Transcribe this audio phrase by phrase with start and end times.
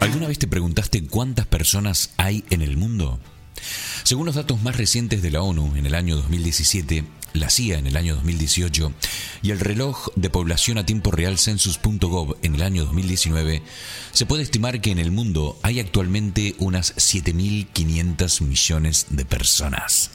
[0.00, 3.20] ¿Alguna vez te preguntaste cuántas personas hay en el mundo?
[4.02, 7.04] Según los datos más recientes de la ONU en el año 2017,
[7.34, 8.92] la CIA en el año 2018
[9.42, 13.62] y el reloj de población a tiempo real census.gov en el año 2019,
[14.12, 20.12] se puede estimar que en el mundo hay actualmente unas 7.500 millones de personas.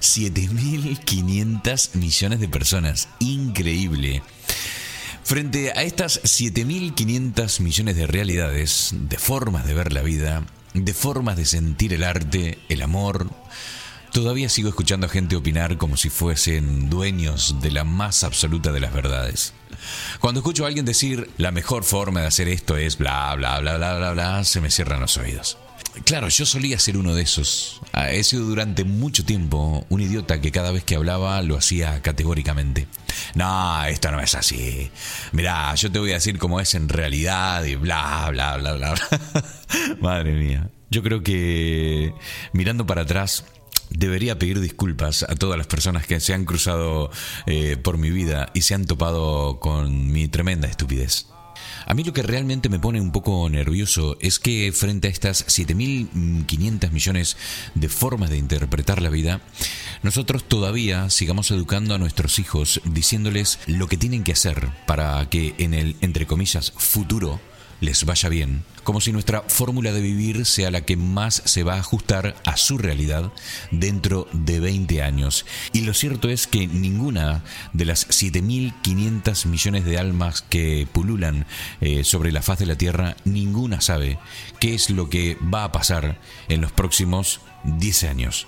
[0.00, 3.08] 7.500 millones de personas.
[3.18, 4.22] Increíble.
[5.24, 11.36] Frente a estas 7.500 millones de realidades, de formas de ver la vida, de formas
[11.36, 13.30] de sentir el arte, el amor,
[14.12, 18.80] todavía sigo escuchando a gente opinar como si fuesen dueños de la más absoluta de
[18.80, 19.54] las verdades.
[20.20, 23.76] Cuando escucho a alguien decir la mejor forma de hacer esto es bla bla bla
[23.76, 25.56] bla bla bla, se me cierran los oídos.
[26.04, 27.80] Claro, yo solía ser uno de esos.
[27.92, 32.00] Ah, he sido durante mucho tiempo un idiota que cada vez que hablaba lo hacía
[32.00, 32.86] categóricamente.
[33.34, 34.90] No, esto no es así.
[35.32, 38.94] Mirá, yo te voy a decir cómo es en realidad y bla, bla, bla, bla.
[40.00, 40.70] Madre mía.
[40.90, 42.14] Yo creo que
[42.52, 43.44] mirando para atrás
[43.90, 47.10] debería pedir disculpas a todas las personas que se han cruzado
[47.46, 51.26] eh, por mi vida y se han topado con mi tremenda estupidez.
[51.86, 55.46] A mí lo que realmente me pone un poco nervioso es que frente a estas
[55.46, 57.36] 7.500 millones
[57.74, 59.40] de formas de interpretar la vida,
[60.02, 65.54] nosotros todavía sigamos educando a nuestros hijos diciéndoles lo que tienen que hacer para que
[65.58, 67.40] en el, entre comillas, futuro
[67.82, 71.74] les vaya bien, como si nuestra fórmula de vivir sea la que más se va
[71.74, 73.32] a ajustar a su realidad
[73.72, 75.44] dentro de 20 años.
[75.72, 81.44] Y lo cierto es que ninguna de las 7.500 millones de almas que pululan
[81.80, 84.18] eh, sobre la faz de la Tierra, ninguna sabe
[84.60, 88.46] qué es lo que va a pasar en los próximos 10 años.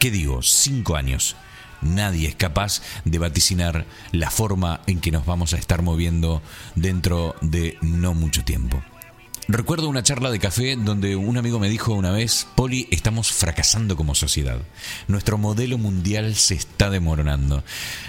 [0.00, 0.42] ¿Qué digo?
[0.42, 1.36] 5 años.
[1.84, 6.42] Nadie es capaz de vaticinar la forma en que nos vamos a estar moviendo
[6.74, 8.82] dentro de no mucho tiempo.
[9.46, 13.94] Recuerdo una charla de café donde un amigo me dijo una vez, Poli, estamos fracasando
[13.94, 14.58] como sociedad.
[15.06, 17.62] Nuestro modelo mundial se está demoronando.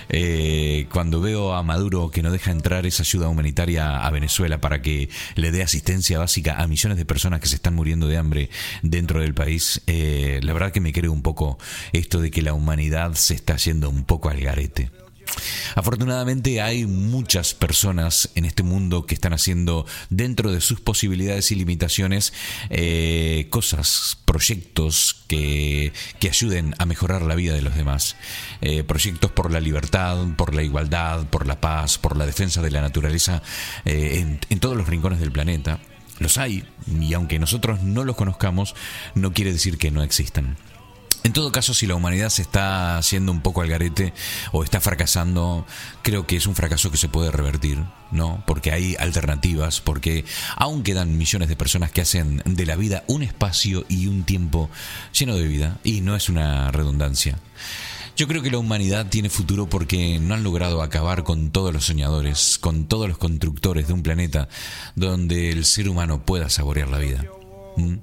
[0.07, 4.81] Eh, cuando veo a Maduro que no deja entrar esa ayuda humanitaria a Venezuela para
[4.81, 8.49] que le dé asistencia básica a millones de personas que se están muriendo de hambre
[8.81, 11.59] dentro del país, eh, la verdad que me creo un poco
[11.91, 14.89] esto de que la humanidad se está yendo un poco al garete.
[15.75, 21.55] Afortunadamente hay muchas personas en este mundo que están haciendo dentro de sus posibilidades y
[21.55, 22.33] limitaciones
[22.69, 25.91] eh, cosas, proyectos que,
[26.25, 28.15] ayuden a mejorar la vida de los demás.
[28.61, 32.71] Eh, proyectos por la libertad, por la igualdad, por la paz, por la defensa de
[32.71, 33.43] la naturaleza
[33.85, 35.79] eh, en todos los rincones del planeta.
[36.19, 36.63] Los hay,
[36.99, 38.75] y aunque nosotros no los conozcamos,
[39.15, 40.57] no quiere decir que no existan.
[41.25, 44.13] En todo caso, si la humanidad se está haciendo un poco al garete
[44.51, 45.65] o está fracasando,
[46.03, 48.43] creo que es un fracaso que se puede revertir, ¿no?
[48.45, 50.23] Porque hay alternativas, porque
[50.55, 54.69] aún quedan millones de personas que hacen de la vida un espacio y un tiempo
[55.13, 57.39] lleno de vida, y no es una redundancia.
[58.15, 61.85] Yo creo que la humanidad tiene futuro porque no han logrado acabar con todos los
[61.85, 64.47] soñadores, con todos los constructores de un planeta
[64.93, 67.25] donde el ser humano pueda saborear la vida.
[67.77, 67.95] ¿Mm?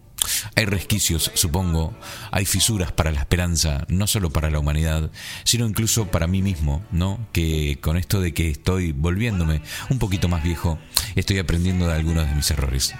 [0.55, 1.95] Hay resquicios, supongo,
[2.31, 5.11] hay fisuras para la esperanza, no solo para la humanidad,
[5.45, 7.19] sino incluso para mí mismo, ¿no?
[7.33, 10.79] Que con esto de que estoy volviéndome un poquito más viejo,
[11.17, 12.95] estoy aprendiendo de algunos de mis errores.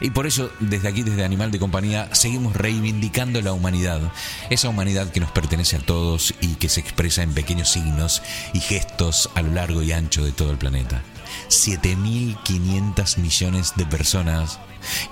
[0.00, 4.00] Y por eso, desde aquí, desde Animal de Compañía, seguimos reivindicando la humanidad,
[4.50, 8.22] esa humanidad que nos pertenece a todos y que se expresa en pequeños signos
[8.52, 11.02] y gestos a lo largo y ancho de todo el planeta.
[11.48, 14.58] 7.500 millones de personas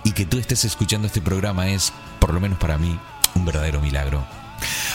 [0.04, 2.98] y que tú estés escuchando este programa es, por lo menos para mí,
[3.34, 4.26] un verdadero milagro.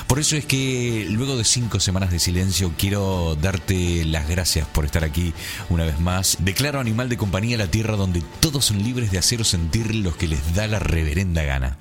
[0.08, 4.86] Por eso es que luego de cinco semanas de silencio quiero darte las gracias por
[4.86, 5.34] estar aquí
[5.70, 6.38] una vez más.
[6.40, 10.16] Declaro animal de compañía la tierra donde todos son libres de hacer o sentir lo
[10.16, 11.78] que les da la reverenda gana.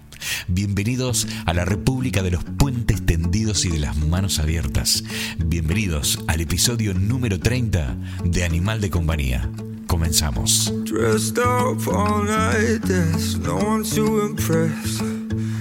[0.49, 5.05] Bienvenidos a la República de los Puentes Tendidos y de las Manos Abiertas.
[5.39, 9.51] Bienvenidos al episodio número 30 de Animal de Compañía.
[9.87, 10.73] Comenzamos.
[10.85, 15.01] Dressed up all night, there's no one to impress.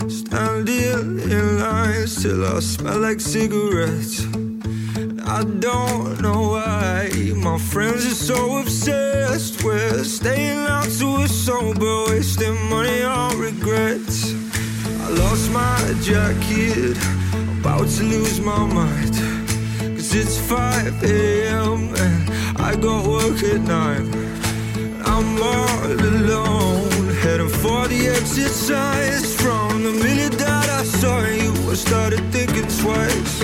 [0.07, 4.25] Standing in lines till I smell like cigarettes.
[5.25, 12.05] I don't know why my friends are so obsessed with staying out to a sober,
[12.07, 14.42] wasting money on regrets.
[15.17, 16.97] Lost my jacket,
[17.59, 19.13] about to lose my mind.
[19.95, 21.93] Cause it's 5 a.m.
[21.95, 22.29] and
[22.59, 24.23] I got work at 9.
[25.05, 29.35] I'm all alone, heading for the exit signs.
[29.35, 33.39] From the minute that I saw you, I started thinking twice.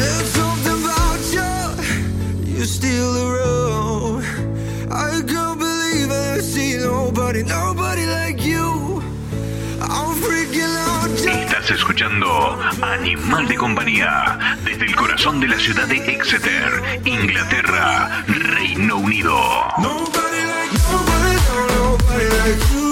[0.00, 4.24] There's something about you, you steal the road.
[4.90, 8.74] I can't believe I see nobody, nobody like you.
[11.70, 19.34] Escuchando Animal de Compañía desde el corazón de la ciudad de Exeter, Inglaterra, Reino Unido.
[22.44, 22.83] chance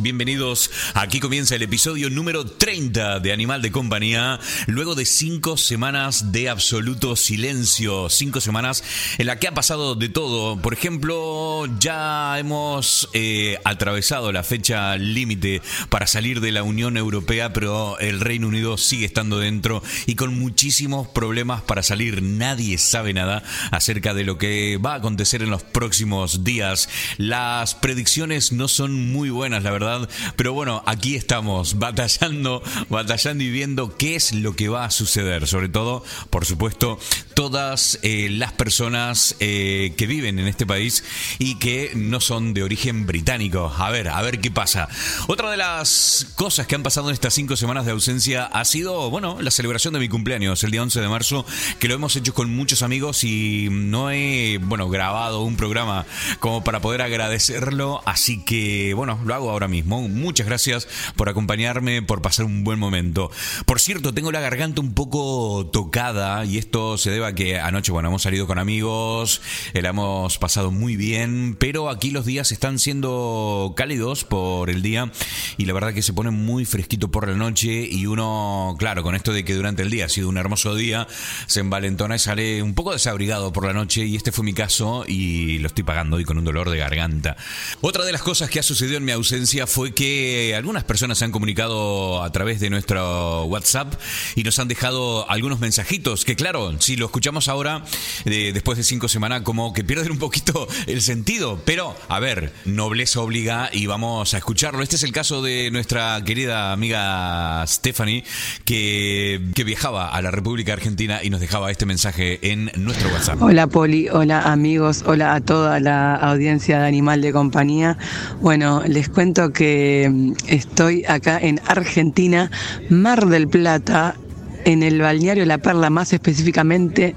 [0.00, 0.70] bienvenidos.
[0.94, 6.48] Aquí comienza el episodio número 30 de Animal de Compañía, luego de cinco semanas de
[6.48, 8.82] absoluto silencio, cinco semanas
[9.18, 10.56] en la que ha pasado de todo.
[10.56, 15.60] Por ejemplo, ya hemos eh, atravesado la fecha límite
[15.90, 20.38] para salir de la Unión Europea, pero el Reino Unido sigue estando dentro y con
[20.38, 22.22] muchísimos problemas para salir.
[22.22, 26.88] Nadie sabe nada acerca de lo que va a acontecer en los próximos días.
[27.18, 33.50] Las predicciones no son muy buenas, la verdad, pero bueno, aquí estamos batallando, batallando y
[33.50, 35.46] viendo qué es lo que va a suceder.
[35.46, 36.98] Sobre todo, por supuesto,
[37.34, 41.04] todas eh, las personas eh, que viven en este país
[41.38, 43.72] y que no son de origen británico.
[43.76, 44.88] A ver, a ver qué pasa.
[45.26, 49.10] Otra de las cosas que han pasado en estas cinco semanas de ausencia ha sido,
[49.10, 51.44] bueno, la celebración de mi cumpleaños, el día 11 de marzo,
[51.78, 56.06] que lo hemos hecho con muchos amigos y no he, bueno, grabado un programa
[56.38, 60.08] como para poder agradecer agradecerlo, así que bueno, lo hago ahora mismo.
[60.08, 63.30] Muchas gracias por acompañarme, por pasar un buen momento.
[63.66, 67.92] Por cierto, tengo la garganta un poco tocada y esto se debe a que anoche,
[67.92, 69.40] bueno, hemos salido con amigos,
[69.72, 75.10] la hemos pasado muy bien, pero aquí los días están siendo cálidos por el día
[75.56, 79.14] y la verdad que se pone muy fresquito por la noche y uno, claro, con
[79.14, 81.06] esto de que durante el día ha sido un hermoso día,
[81.46, 85.04] se envalentona y sale un poco desabrigado por la noche y este fue mi caso
[85.06, 87.36] y lo estoy pagando hoy con un dolor de garganta
[87.80, 91.24] otra de las cosas que ha sucedido en mi ausencia fue que algunas personas se
[91.24, 93.94] han comunicado a través de nuestro WhatsApp
[94.34, 97.84] y nos han dejado algunos mensajitos que claro, si lo escuchamos ahora,
[98.24, 101.60] después de cinco semanas, como que pierden un poquito el sentido.
[101.64, 104.82] Pero, a ver, nobleza obliga y vamos a escucharlo.
[104.82, 108.24] Este es el caso de nuestra querida amiga Stephanie,
[108.64, 113.40] que, viajaba a la República Argentina y nos dejaba este mensaje en nuestro WhatsApp.
[113.40, 117.96] Hola Poli, hola amigos, hola a toda la audiencia de animal de compañía.
[118.42, 122.50] Bueno, les cuento que mm, estoy acá en Argentina,
[122.88, 124.16] Mar del Plata,
[124.64, 127.14] en el balneario La Perla, más específicamente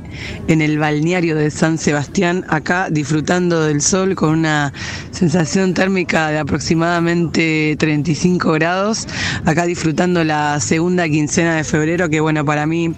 [0.48, 4.74] en el balneario de San Sebastián, acá disfrutando del sol con una
[5.12, 9.08] sensación térmica de aproximadamente 35 grados,
[9.46, 12.94] acá disfrutando la segunda quincena de febrero, que bueno, para mí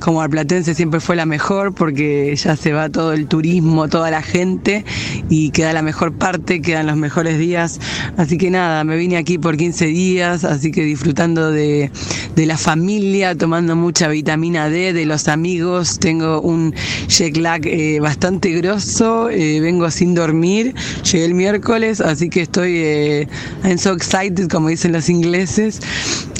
[0.00, 4.22] como arplatense siempre fue la mejor porque ya se va todo el turismo, toda la
[4.22, 4.84] gente
[5.30, 7.80] y queda la mejor parte, quedan los mejores días,
[8.16, 11.90] así que nada, me vine aquí por 15 días, así que disfrutando de,
[12.36, 16.74] de la familia, tomando mucho mucha vitamina D de los amigos, tengo un
[17.06, 20.74] jet lag eh, bastante grosso, eh, vengo sin dormir,
[21.04, 23.28] llegué el miércoles, así que estoy eh,
[23.62, 25.78] I'm so excited, como dicen los ingleses.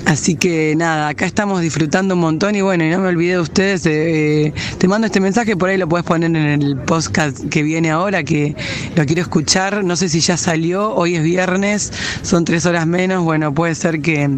[0.05, 3.41] Así que nada, acá estamos disfrutando un montón y bueno, y no me olvidé de
[3.41, 7.93] ustedes, te mando este mensaje, por ahí lo puedes poner en el podcast que viene
[7.93, 8.57] ahora, que
[8.97, 11.93] lo quiero escuchar, no sé si ya salió, hoy es viernes,
[12.23, 14.29] son tres horas menos, bueno, puede ser que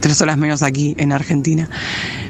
[0.00, 1.68] tres horas menos aquí en Argentina.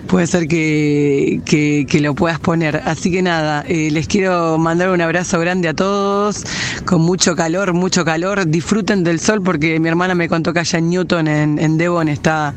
[0.07, 2.83] Puede ser que, que, lo puedas poner.
[2.85, 6.45] Así que nada, eh, les quiero mandar un abrazo grande a todos,
[6.85, 8.47] con mucho calor, mucho calor.
[8.47, 12.09] Disfruten del sol porque mi hermana me contó que allá en Newton, en, en Devon,
[12.09, 12.55] está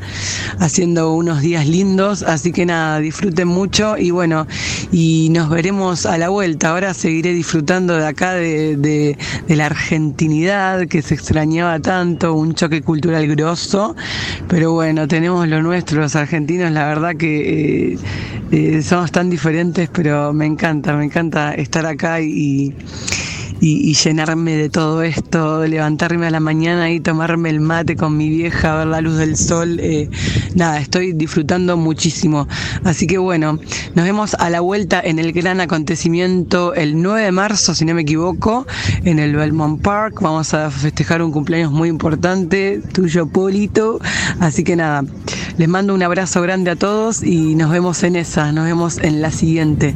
[0.58, 2.22] haciendo unos días lindos.
[2.22, 4.46] Así que nada, disfruten mucho y bueno,
[4.92, 6.70] y nos veremos a la vuelta.
[6.70, 12.54] Ahora seguiré disfrutando de acá, de, de, de la argentinidad que se extrañaba tanto, un
[12.54, 13.96] choque cultural grosso.
[14.48, 17.98] Pero bueno, tenemos lo nuestro, los argentinos, la verdad que eh,
[18.52, 22.74] eh, somos tan diferentes, pero me encanta, me encanta estar acá y,
[23.60, 28.28] y, llenarme de todo esto, levantarme a la mañana y tomarme el mate con mi
[28.28, 29.78] vieja, ver la luz del sol.
[29.80, 30.08] Eh,
[30.54, 32.48] nada, estoy disfrutando muchísimo.
[32.84, 33.58] Así que bueno,
[33.94, 37.94] nos vemos a la vuelta en el gran acontecimiento el 9 de marzo, si no
[37.94, 38.66] me equivoco,
[39.04, 40.20] en el Belmont Park.
[40.20, 44.00] Vamos a festejar un cumpleaños muy importante, tuyo, Polito.
[44.40, 45.04] Así que nada,
[45.58, 49.20] les mando un abrazo grande a todos y nos vemos en esa, nos vemos en
[49.20, 49.94] la siguiente.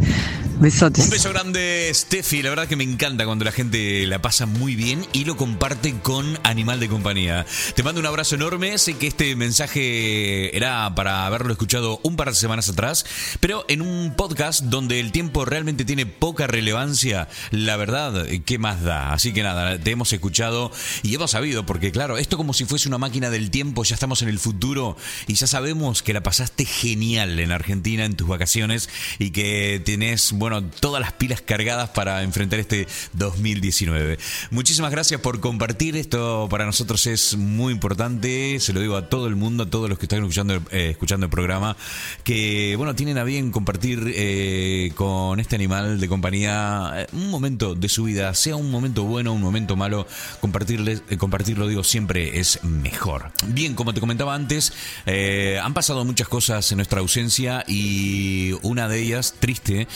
[0.64, 1.04] Besotes.
[1.04, 2.40] Un beso grande, Steffi.
[2.40, 5.94] La verdad que me encanta cuando la gente la pasa muy bien y lo comparte
[6.00, 7.44] con Animal de Compañía.
[7.75, 8.78] Te mando un abrazo enorme.
[8.78, 13.04] Sé que este mensaje era para haberlo escuchado un par de semanas atrás,
[13.40, 18.83] pero en un podcast donde el tiempo realmente tiene poca relevancia, la verdad, ¿qué más
[18.83, 19.12] da?
[19.12, 22.88] Así que nada, te hemos escuchado y hemos sabido, porque claro, esto como si fuese
[22.88, 26.64] una máquina del tiempo, ya estamos en el futuro y ya sabemos que la pasaste
[26.64, 32.23] genial en Argentina en tus vacaciones y que tenés bueno, todas las pilas cargadas para
[32.23, 34.19] enfrentar este 2019.
[34.51, 35.97] Muchísimas gracias por compartir.
[35.97, 38.59] Esto para nosotros es muy importante.
[38.61, 41.31] Se lo digo a todo el mundo, a todos los que están escuchando, eh, el
[41.31, 41.77] programa,
[42.25, 47.75] que bueno, tienen a bien compartir eh, con este animal de compañía eh, un momento
[47.75, 50.07] de su vida, sea un momento bueno, un momento malo,
[50.41, 53.31] compartirles, compartirlo, digo, siempre es mejor.
[53.49, 54.73] Bien, como te comentaba antes,
[55.07, 59.87] han pasado muchas cosas en nuestra ausencia y una de ellas, triste,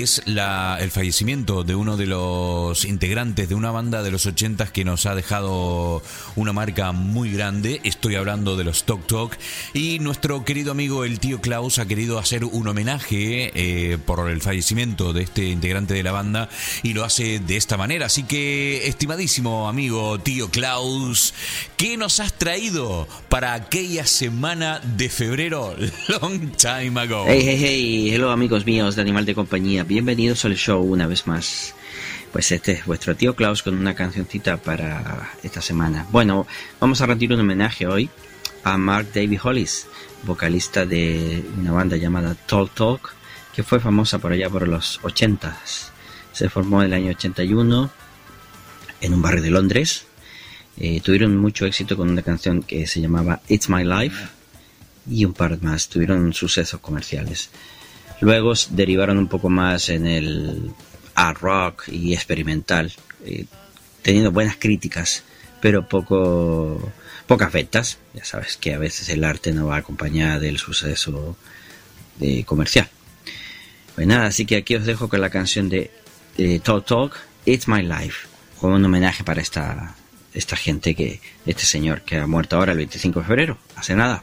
[0.00, 4.66] es la, el fallecimiento de uno de los integrantes de una banda de los 80
[4.68, 6.02] que nos ha dejado
[6.36, 7.80] una marca muy grande.
[7.84, 9.36] Estoy hablando de los Talk Talk.
[9.74, 14.40] Y nuestro querido amigo el tío Klaus ha querido hacer un homenaje eh, por el
[14.40, 16.48] fallecimiento de este integrante de la banda
[16.82, 18.06] y lo hace de esta manera.
[18.06, 21.34] Así que, estimadísimo amigo tío Klaus,
[21.76, 25.74] ¿qué nos has traído para aquella semana de febrero?
[26.08, 27.24] Long time ago.
[27.26, 31.26] Hey, hey, hey, hello amigos míos de Animal de Compañía bienvenidos al show una vez
[31.26, 31.74] más.
[32.32, 36.06] Pues este es vuestro tío Klaus con una cancioncita para esta semana.
[36.10, 36.46] Bueno,
[36.80, 38.08] vamos a rendir un homenaje hoy
[38.64, 39.86] a Mark David Hollis,
[40.22, 43.14] vocalista de una banda llamada Talk Talk,
[43.54, 45.90] que fue famosa por allá por los 80s.
[46.32, 47.90] Se formó en el año 81
[49.00, 50.06] en un barrio de Londres.
[50.76, 54.28] Eh, tuvieron mucho éxito con una canción que se llamaba It's My Life
[55.10, 55.88] y un par más.
[55.88, 57.50] Tuvieron sucesos comerciales.
[58.22, 60.70] Luego derivaron un poco más en el
[61.16, 62.92] art rock y experimental,
[63.24, 63.46] eh,
[64.00, 65.24] teniendo buenas críticas,
[65.60, 66.92] pero poco
[67.26, 67.98] pocas ventas.
[68.14, 71.36] Ya sabes que a veces el arte no va acompañada del suceso
[72.20, 72.88] de comercial.
[73.96, 75.90] Pues nada, así que aquí os dejo con la canción de,
[76.62, 78.28] Talk Talk, It's My Life,
[78.60, 79.96] como un homenaje para esta,
[80.32, 84.22] esta gente que, este señor que ha muerto ahora el 25 de febrero, hace nada.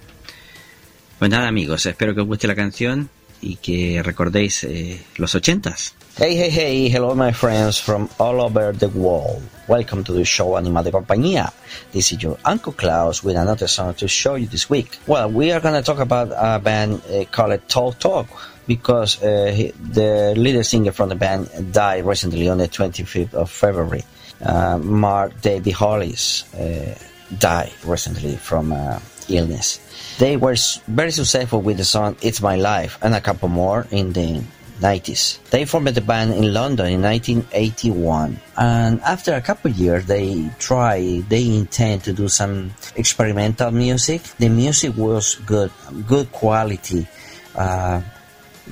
[1.20, 3.10] Pues nada amigos, espero que os guste la canción
[3.42, 5.96] y que recordéis eh, los ochentas.
[6.18, 9.42] Hey, hey, hey, hello my friends from all over the world.
[9.70, 11.54] Welcome to the show Animal de Compañía.
[11.94, 14.98] This is your Uncle Klaus with another song to show you this week.
[15.08, 18.28] Well, we are going to talk about a band uh, called Talk Talk
[18.68, 23.50] because uh, he, the leader singer from the band died recently on the 25th of
[23.50, 24.04] February.
[24.44, 26.98] Uh, Mark David Hollis uh,
[27.38, 29.80] died recently from uh, illness.
[30.20, 34.12] They were very successful with the song It's My Life and a couple more in
[34.12, 34.44] the
[34.82, 35.40] 90s.
[35.50, 41.24] They formed the band in London in 1981, and after a couple years, they try,
[41.30, 44.22] they intend to do some experimental music.
[44.40, 45.72] The music was good,
[46.06, 47.08] good quality,
[47.56, 48.02] uh,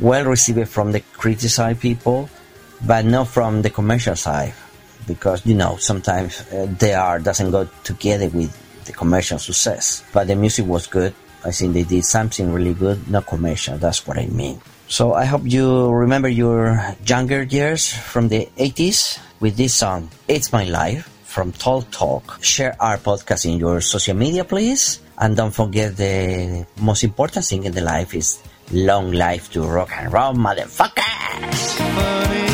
[0.01, 2.29] well received from the criticized people,
[2.85, 4.53] but not from the commercial side,
[5.07, 8.51] because you know sometimes uh, the art doesn't go together with
[8.83, 10.03] the commercial success.
[10.11, 11.13] But the music was good.
[11.43, 13.77] I think they did something really good, not commercial.
[13.77, 14.61] That's what I mean.
[14.87, 20.51] So I hope you remember your younger years from the 80s with this song, It's
[20.51, 22.39] My Life from Talk Talk.
[22.41, 25.01] Share our podcast in your social media, please.
[25.17, 28.39] And don't forget the most important thing in the life is
[28.71, 32.46] long life to rock and roll, motherfuckers!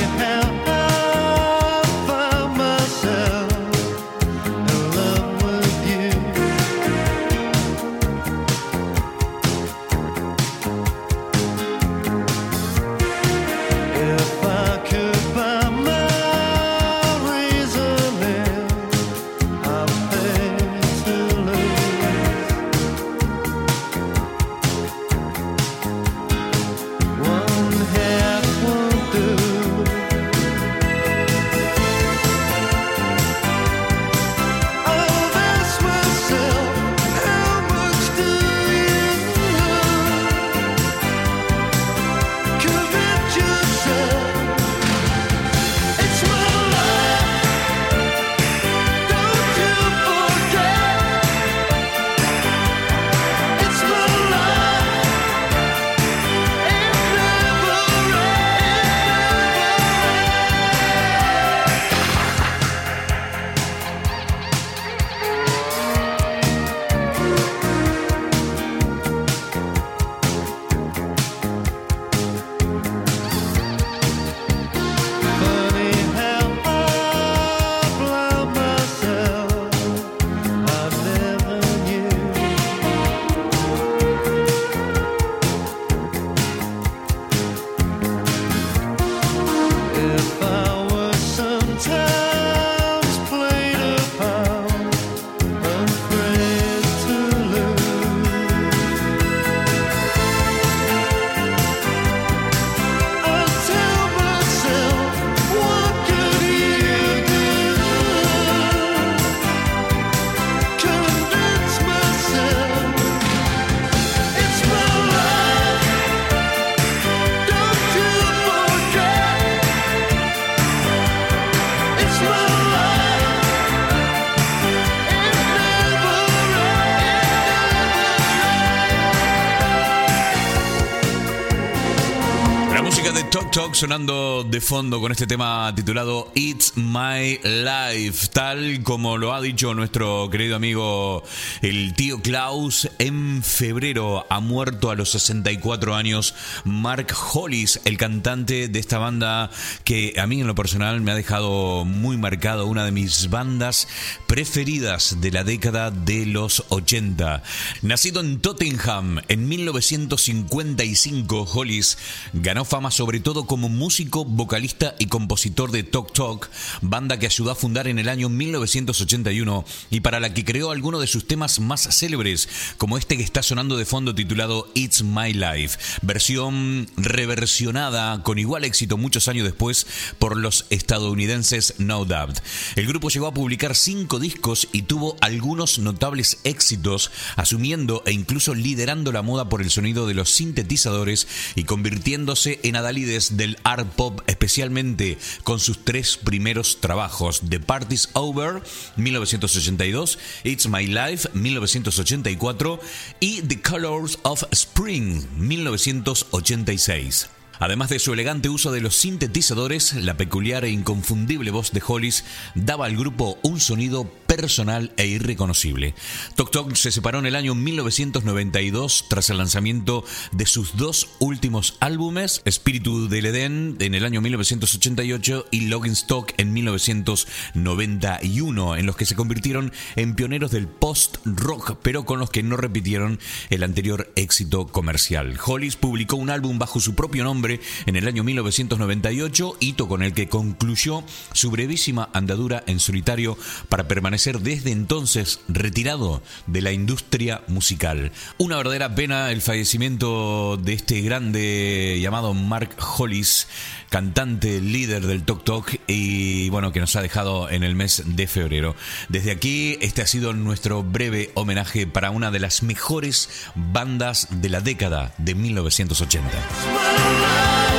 [133.84, 134.08] Talk
[134.42, 140.30] de fondo con este tema titulado It's My Life, tal como lo ha dicho nuestro
[140.32, 141.24] querido amigo
[141.62, 142.90] el tío Klaus.
[142.98, 149.52] En febrero ha muerto a los 64 años Mark Hollis, el cantante de esta banda
[149.84, 153.88] que a mí en lo personal me ha dejado muy marcado, una de mis bandas
[154.26, 157.44] preferidas de la década de los 80.
[157.84, 162.00] Nacido en Tottenham en 1955, Hollis
[162.34, 166.50] ganó fama sobre todo como músico, vocalista y compositor de Talk Talk,
[166.82, 171.02] banda que ayudó a fundar en el año 1981 y para la que creó algunos
[171.02, 175.34] de sus temas más célebres, como este que está sonando de fondo titulado It's My
[175.34, 179.86] Life, versión reversionada con igual éxito muchos años después
[180.20, 182.40] por los estadounidenses No Doubt.
[182.76, 188.54] El grupo llegó a publicar cinco discos y tuvo algunos notables éxitos, asumiendo e incluso
[188.54, 193.88] liderando la moda por el sonido de los sintetizadores y convirtiéndose en adalides del art
[193.96, 198.62] pop, especialmente con sus tres primeros trabajos: The Party's Over,
[198.96, 202.80] 1982, It's My Life, 1984
[203.20, 207.30] y The Colors of Spring, 1986.
[207.60, 212.26] Además de su elegante uso de los sintetizadores, la peculiar e inconfundible voz de Hollis
[212.56, 215.94] daba al grupo un sonido personal e irreconocible.
[216.36, 221.78] Tok Tok se separó en el año 1992 tras el lanzamiento de sus dos últimos
[221.80, 228.96] álbumes, Espíritu del Edén en el año 1988 y Login Stock en 1991, en los
[228.96, 233.20] que se convirtieron en pioneros del post-rock, pero con los que no repitieron
[233.52, 235.38] el anterior éxito comercial.
[235.46, 240.14] Hollis publicó un álbum bajo su propio nombre en el año 1998, hito con el
[240.14, 243.38] que concluyó su brevísima andadura en solitario
[243.70, 248.12] para permanecer desde entonces retirado de la industria musical.
[248.38, 253.48] Una verdadera pena el fallecimiento de este grande llamado Mark Hollis,
[253.90, 258.28] cantante líder del Tok Tok y bueno, que nos ha dejado en el mes de
[258.28, 258.76] febrero.
[259.10, 264.50] Desde aquí, este ha sido nuestro breve homenaje para una de las mejores bandas de
[264.50, 267.73] la década de 1980.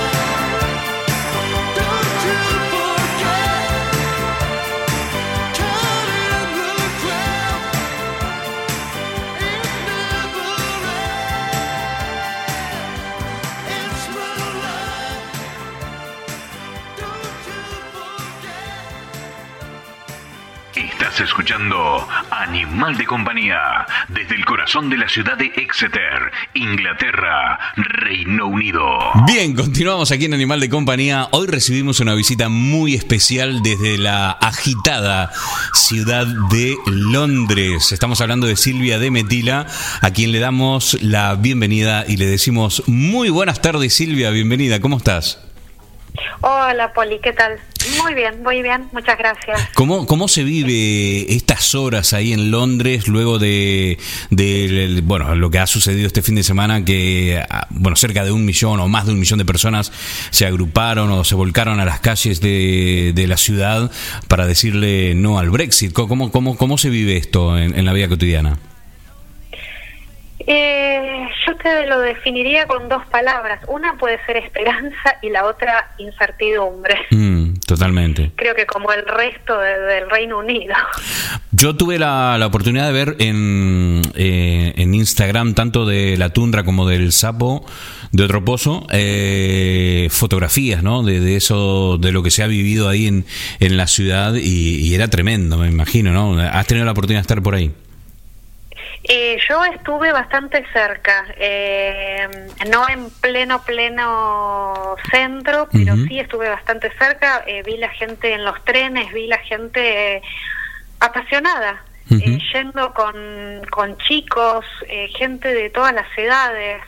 [21.14, 28.48] Estás escuchando Animal de Compañía desde el corazón de la ciudad de Exeter, Inglaterra, Reino
[28.48, 28.82] Unido.
[29.24, 31.28] Bien, continuamos aquí en Animal de Compañía.
[31.30, 35.30] Hoy recibimos una visita muy especial desde la agitada
[35.72, 37.92] ciudad de Londres.
[37.92, 39.68] Estamos hablando de Silvia de Metila,
[40.00, 44.96] a quien le damos la bienvenida y le decimos muy buenas tardes Silvia, bienvenida, ¿cómo
[44.96, 45.40] estás?
[46.40, 47.60] Hola Poli, ¿qué tal?
[48.02, 49.68] Muy bien, muy bien, muchas gracias.
[49.74, 53.98] ¿Cómo, cómo se vive estas horas ahí en Londres luego de,
[54.30, 58.32] de, bueno, lo que ha sucedido este fin de semana que ah, bueno, cerca de
[58.32, 59.92] un millón o más de un millón de personas
[60.30, 63.90] se agruparon o se volcaron a las calles de, de la ciudad
[64.28, 65.92] para decirle no al Brexit?
[65.92, 68.58] ¿Cómo, cómo, cómo se vive esto en, en la vida cotidiana?
[70.46, 73.60] Eh, yo te lo definiría con dos palabras.
[73.68, 76.96] Una puede ser esperanza y la otra incertidumbre.
[77.10, 78.32] Mm, totalmente.
[78.36, 80.74] Creo que como el resto de- del Reino Unido.
[81.52, 86.64] Yo tuve la, la oportunidad de ver en, eh, en Instagram, tanto de la tundra
[86.64, 87.64] como del sapo
[88.12, 91.02] de otro pozo, eh, fotografías, ¿no?
[91.02, 93.24] De, de eso, de lo que se ha vivido ahí en,
[93.60, 96.40] en la ciudad y, y era tremendo, me imagino, ¿no?
[96.40, 97.72] ¿Has tenido la oportunidad de estar por ahí?
[99.06, 102.26] Eh, yo estuve bastante cerca, eh,
[102.70, 107.44] no en pleno, pleno centro, pero sí estuve bastante cerca.
[107.46, 110.22] eh, vi la gente en los trenes, vi la gente eh,
[111.00, 113.14] apasionada, eh, yendo con,
[113.70, 116.82] con chicos, eh, gente de todas las edades,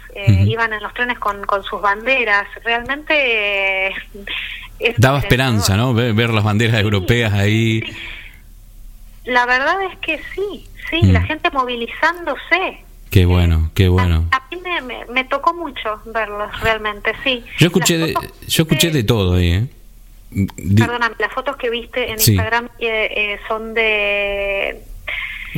[0.47, 2.47] iban en los trenes con, con sus banderas.
[2.65, 3.89] Realmente.
[4.79, 5.93] es Daba esperanza, ¿no?
[5.93, 7.83] Ver, ver las banderas europeas ahí.
[9.27, 11.13] La verdad es que sí, sí, Mm.
[11.13, 12.83] la gente movilizándose.
[13.11, 14.25] Qué bueno, qué bueno.
[14.33, 17.45] A, a mí me, me, me tocó mucho verlos, realmente, sí.
[17.59, 18.15] Yo escuché de,
[18.47, 19.67] yo escuché de todo ahí, ¿eh?
[20.77, 22.33] Perdóname, las fotos que viste en Sí.
[22.33, 24.83] Instagram eh, eh, son de...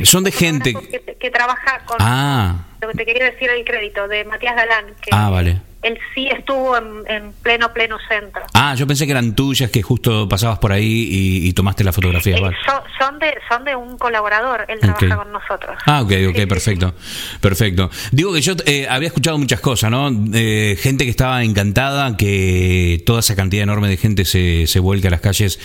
[0.03, 0.73] Son de gente...
[0.73, 1.97] que, que trabaja con...
[1.99, 5.59] Ah, Lo que te quería decir el crédito, de Matías Galán, que, ah, vale.
[5.81, 8.41] Él sí estuvo en, en pleno, pleno centro.
[8.53, 11.93] Ah, yo pensé que eran tuyas, que justo pasabas por ahí y, y tomaste la
[11.93, 12.35] fotografía.
[12.37, 12.57] Eh, vale.
[12.65, 14.97] son, son de son de un colaborador, él Ok.
[14.99, 15.77] trabaja con nosotros.
[15.85, 16.93] Ah, ok, ok, Sí, sí, perfecto.
[17.41, 17.89] Perfecto.
[18.11, 20.09] Digo que yo eh, había escuchado muchas cosas, ¿no?
[20.33, 25.07] Eh, gente que estaba encantada, que toda esa cantidad enorme de gente se, se vuelca
[25.07, 25.59] a las calles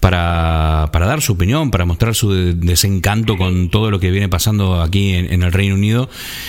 [0.00, 4.28] para, para dar su opinión, para mostrar su de- desencanto con todo lo que viene
[4.28, 6.08] pasando aquí en, en el Reino Unido.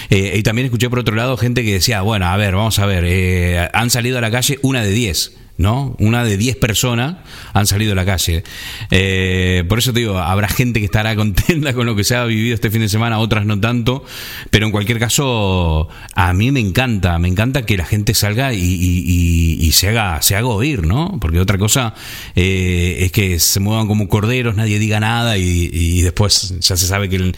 [0.10, 2.86] Eh, y también escuché por otro lado gente que decía, bueno, a ver, vamos a
[2.86, 5.34] ver, eh, han salido a la calle una de diez.
[5.62, 5.95] ¿No?
[6.00, 7.17] Una de 10 personas
[7.54, 8.43] han salido a la calle.
[8.89, 12.26] Eh, por eso te digo, habrá gente que estará contenta con lo que se ha
[12.26, 14.04] vivido este fin de semana, otras no tanto,
[14.50, 18.58] pero en cualquier caso, a mí me encanta, me encanta que la gente salga y,
[18.60, 21.17] y- y- y se haga se haga oír, ¿no?
[21.21, 21.93] Porque otra cosa
[22.36, 27.08] eh, es que se muevan como corderos, nadie diga nada y, después ya se sabe
[27.10, 27.34] que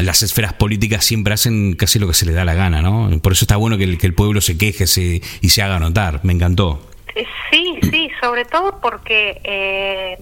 [0.00, 3.10] las esferas políticas siempre hacen casi lo que se les da la gana, ¿no?
[3.20, 5.78] Por eso está bueno que el, que el pueblo se queje se, y se haga
[5.78, 6.89] notar, me encantó.
[7.14, 10.18] Eh, Sí, sí, sobre todo porque eh,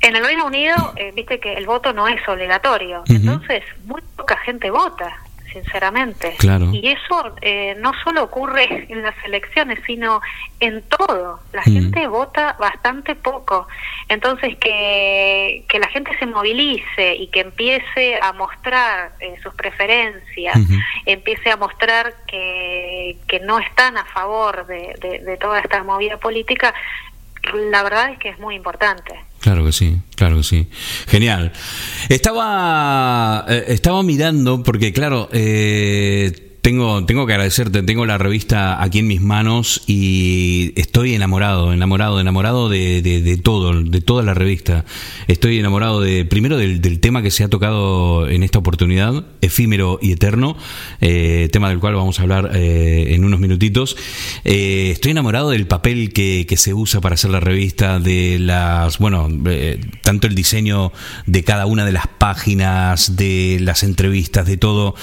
[0.00, 4.36] en el Reino Unido, eh, viste que el voto no es obligatorio, entonces muy poca
[4.38, 5.16] gente vota,
[5.62, 6.34] sinceramente.
[6.38, 6.70] Claro.
[6.72, 10.20] Y eso eh, no solo ocurre en las elecciones, sino
[10.60, 11.40] en todo.
[11.52, 11.72] La Mm.
[11.72, 13.66] gente vota bastante poco.
[14.08, 20.56] Entonces, que, que la gente se movilice y que empiece a mostrar eh, sus preferencias,
[21.06, 26.16] empiece a mostrar que, que no están a favor de, de- de toda esta movida
[26.18, 26.72] política,
[27.70, 29.12] la verdad es que es muy importante.
[29.40, 30.66] Claro que sí, claro que sí.
[31.06, 31.52] Genial.
[32.08, 38.98] Estaba, eh, estaba mirando, porque claro, eh, tengo, tengo que agradecerte, tengo la revista aquí
[38.98, 44.84] en mis manos y estoy enamorado, enamorado, enamorado de, de, todo, de toda la revista.
[45.28, 50.12] Estoy enamorado de, primero del, tema que se ha tocado en esta oportunidad, efímero y
[50.12, 50.58] eterno,
[51.00, 53.96] eh, tema del cual vamos a hablar eh, en unos minutitos.
[54.44, 59.28] Eh, estoy enamorado del papel que, se usa para hacer la revista, de las, bueno,
[60.02, 60.92] tanto el diseño
[61.24, 64.96] de cada una de las páginas, de las entrevistas, de todo.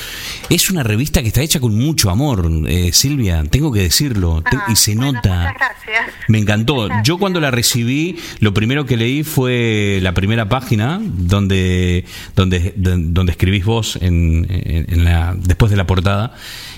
[0.52, 4.58] Es una revista que está hecha con mucho amor, eh, Silvia, tengo que decirlo, te-
[4.58, 5.30] Ah, y se bueno, nota.
[5.40, 6.06] muchas gracias.
[6.28, 6.88] Me encantó.
[7.04, 13.32] Yo cuando la recibí, lo primero que leí fue la primera página donde donde donde
[13.32, 16.36] escribís vos en, en- en la después de la portada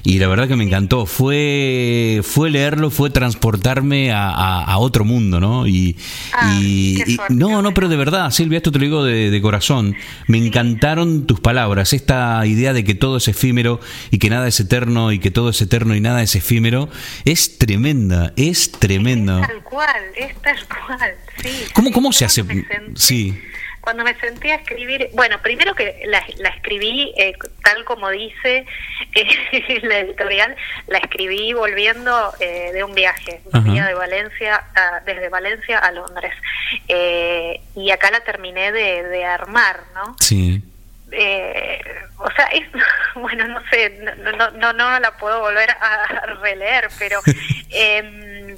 [0.09, 1.05] y la verdad que me encantó.
[1.05, 5.67] Fue fue leerlo, fue transportarme a, a- a otro mundo, ¿no?
[5.67, 5.97] Y,
[6.31, 9.41] Ah, y- y- no, no, pero de verdad, Silvia, esto te lo digo de, de
[9.41, 9.95] corazón.
[10.27, 14.59] Me encantaron tus palabras, esta idea de que todo es efímero y que nada es
[14.61, 16.89] eterno y que todo es eterno y nada es efímero,
[17.25, 19.41] es tremenda, es tremenda.
[19.41, 21.11] Es tal cual, es tal cual,
[21.43, 21.49] sí.
[21.73, 22.45] ¿Cómo, cómo se hace?
[22.95, 23.37] Sí,
[23.87, 27.31] Cuando me senté a escribir, bueno, primero que la, la escribí eh,
[27.63, 28.65] tal como dice
[29.15, 35.29] eh, la editorial, la escribí volviendo eh, de un viaje, venía de Valencia, a- desde
[35.29, 36.33] Valencia a Londres,
[36.89, 40.17] Eh, y acá la terminé de, de armar, ¿no?
[40.19, 40.61] sí.
[41.13, 41.79] eh,
[42.17, 42.67] o sea, es,
[43.15, 47.21] bueno, no sé, no, no, no, no la puedo volver a releer, pero
[47.69, 48.57] em,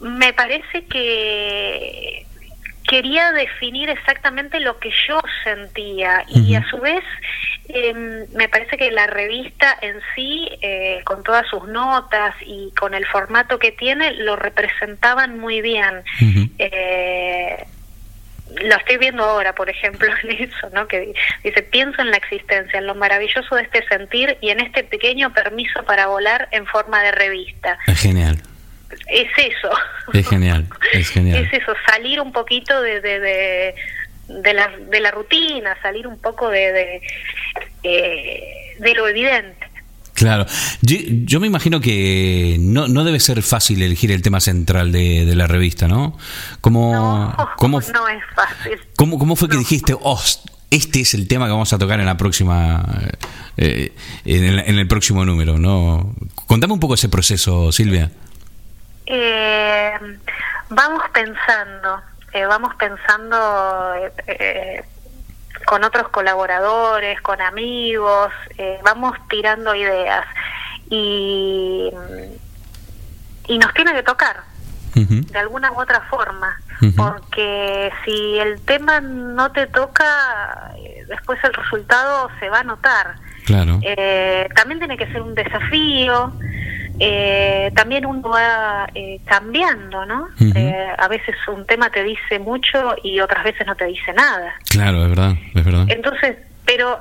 [0.00, 2.24] me parece que
[2.88, 7.02] quería definir exactamente lo que yo sentía y a su vez
[7.68, 12.92] em, me parece que la revista en sí, eh, con todas sus notas y con
[12.94, 16.02] el formato que tiene, lo representaban muy bien.
[16.58, 17.64] Eh,
[18.60, 20.86] lo estoy viendo ahora, por ejemplo, en eso, ¿no?
[20.86, 24.60] Que di- dice, pienso en la existencia, en lo maravilloso de este sentir y en
[24.60, 27.78] este pequeño permiso para volar en forma de revista.
[27.96, 28.42] Genial,
[29.08, 29.70] Es eso.
[30.12, 31.44] es genial, es genial.
[31.44, 33.74] Es eso, salir un poquito de, de, de,
[34.28, 37.02] de la, de la rutina, salir un poco de, de,
[37.82, 39.68] eh, de lo evidente.
[40.14, 40.46] Claro,
[40.80, 45.24] yo, yo me imagino que no, no debe ser fácil elegir el tema central de,
[45.24, 46.16] de la revista, ¿no?
[46.60, 46.92] ¿Cómo,
[47.36, 48.78] No, cómo, no es fácil.
[48.96, 50.20] cómo, cómo fue que dijiste, oh,
[50.70, 52.84] este es el tema que vamos a tocar en la próxima,
[53.56, 53.92] eh,
[54.24, 56.14] en, el, en el próximo número, ¿no?
[56.46, 58.10] Contame un poco ese proceso, Silvia.
[59.06, 59.92] Eh,
[60.70, 64.84] vamos pensando, eh, vamos pensando eh, eh,
[65.66, 70.24] con otros colaboradores, con amigos, eh, vamos tirando ideas
[70.90, 71.90] y,
[73.46, 74.42] y nos tiene que tocar
[74.94, 76.56] de alguna u otra forma,
[76.96, 80.72] porque si el tema no te toca,
[81.08, 83.16] después el resultado se va a notar.
[83.44, 83.80] Claro.
[83.82, 86.32] Eh, también tiene que ser un desafío.
[87.00, 90.28] Eh, también uno va eh, cambiando, ¿no?
[90.40, 94.54] Eh, a veces un tema te dice mucho y otras veces no te dice nada.
[94.70, 95.86] Claro, es verdad, es verdad.
[95.88, 97.00] Entonces, pero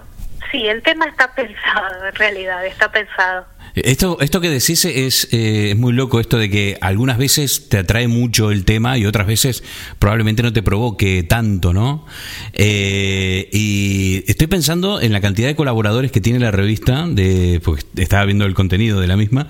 [0.52, 3.46] sí, el tema está pensado, en realidad, está pensado.
[3.76, 7.80] Esto, esto que decís es, eh, es muy loco, esto de que algunas veces te
[7.80, 9.64] atrae mucho el tema y otras veces
[9.98, 12.06] probablemente no te provoque tanto, ¿no?
[12.54, 17.88] Eh, y estoy pensando en la cantidad de colaboradores que tiene la revista, de, pues
[17.96, 19.48] estaba viendo el contenido de la misma,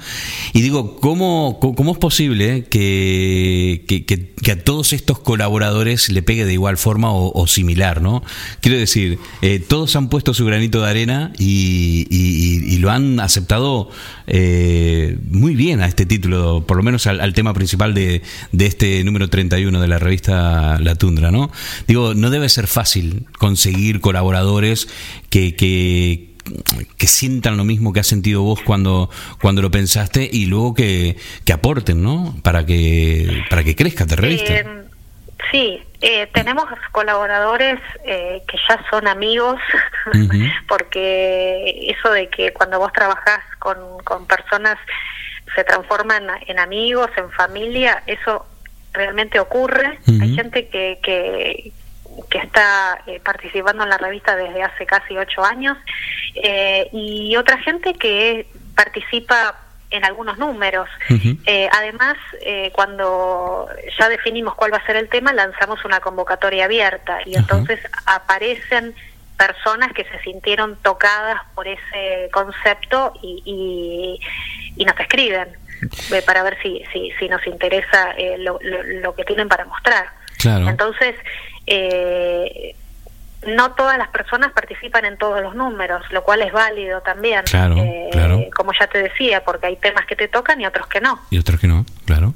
[0.53, 6.45] y digo, ¿cómo, cómo es posible que, que, que, a todos estos colaboradores le pegue
[6.45, 8.23] de igual forma o, similar, ¿no?
[8.61, 13.89] Quiero decir, eh, todos han puesto su granito de arena y, y lo han aceptado
[14.27, 19.03] eh, muy bien a este título, por lo menos al, tema principal de, de, este
[19.03, 21.51] número 31 de la revista La Tundra, ¿no?
[21.87, 24.87] Digo, no debe ser fácil conseguir colaboradores
[25.29, 26.33] que, que
[26.97, 29.09] que sientan lo mismo que has sentido vos cuando,
[29.41, 32.35] cuando lo pensaste y luego que, que aporten, ¿no?
[32.43, 34.53] Para que, para que crezca la revista.
[34.53, 34.65] Eh,
[35.51, 39.57] sí, eh, tenemos colaboradores eh, que ya son amigos,
[40.67, 44.77] porque eso de que cuando vos trabajás con, con personas
[45.55, 48.45] se transforman en amigos, en familia, eso
[48.91, 49.97] realmente ocurre.
[50.21, 51.71] Hay gente que, que,
[52.29, 55.77] que está eh, participando en la revista desde hace casi ocho años
[56.91, 59.55] y otra gente que participa
[59.93, 60.89] en algunos números.
[61.45, 66.65] Eh, además, eh, cuando ya definimos cuál va a ser el tema, lanzamos una convocatoria
[66.65, 68.95] abierta y entonces aparecen
[69.37, 74.19] personas que se sintieron tocadas por ese concepto y,
[74.75, 75.47] y, nos escriben
[76.11, 80.07] eh, para ver si, si, si nos interesa lo, lo, que tienen para mostrar.
[80.43, 81.15] Entonces,
[81.67, 82.75] eh,
[83.47, 87.41] no todas las personas participan en todos los números, lo cual es válido también.
[87.45, 88.41] Claro, eh, claro.
[88.55, 91.19] Como ya te decía, porque hay temas que te tocan y otros que no.
[91.29, 92.33] Y otros que no, claro.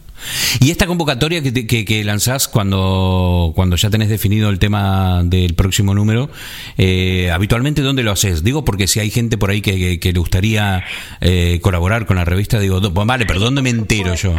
[0.59, 5.93] ¿Y esta convocatoria que, que, lanzás cuando, cuando ya tenés definido el tema del próximo
[5.93, 6.29] número,
[6.77, 8.43] eh, habitualmente dónde lo haces?
[8.43, 10.83] Digo, porque si hay gente por ahí que, que le gustaría
[11.21, 14.33] eh, colaborar con la revista, digo, vale, pero ¿dónde me entero yo?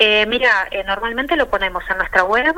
[0.00, 2.54] Eh, mira, eh, normalmente lo ponemos en nuestra web,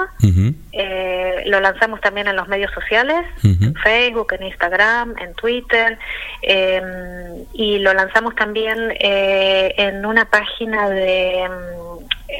[0.73, 5.99] eh, lo lanzamos también en los medios sociales, en Facebook, en Instagram, en Twitter,
[6.43, 11.53] em, y lo lanzamos también en una página de em,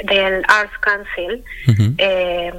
[0.05, 2.55] del Arts Council, em,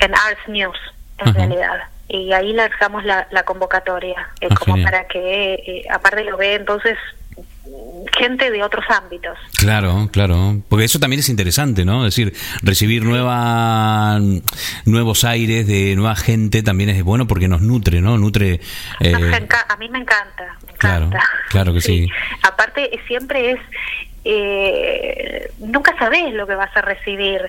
[0.00, 0.78] en Arts News,
[1.18, 1.82] en realidad.
[2.08, 6.96] Y ahí lanzamos la, la convocatoria, ah, como para que, aparte lo ve entonces
[8.16, 9.38] gente de otros ámbitos.
[9.56, 12.06] Claro, claro, porque eso también es interesante, ¿no?
[12.06, 14.18] Es decir, recibir nueva,
[14.84, 18.18] nuevos aires de nueva gente también es bueno porque nos nutre, ¿no?
[18.18, 18.60] Nutre.
[19.00, 19.14] Eh...
[19.14, 19.18] A
[19.76, 21.28] mí me encanta, me claro, encanta.
[21.48, 22.08] Claro que sí.
[22.42, 23.60] Aparte, siempre es
[24.24, 27.48] eh, nunca sabes lo que vas a recibir.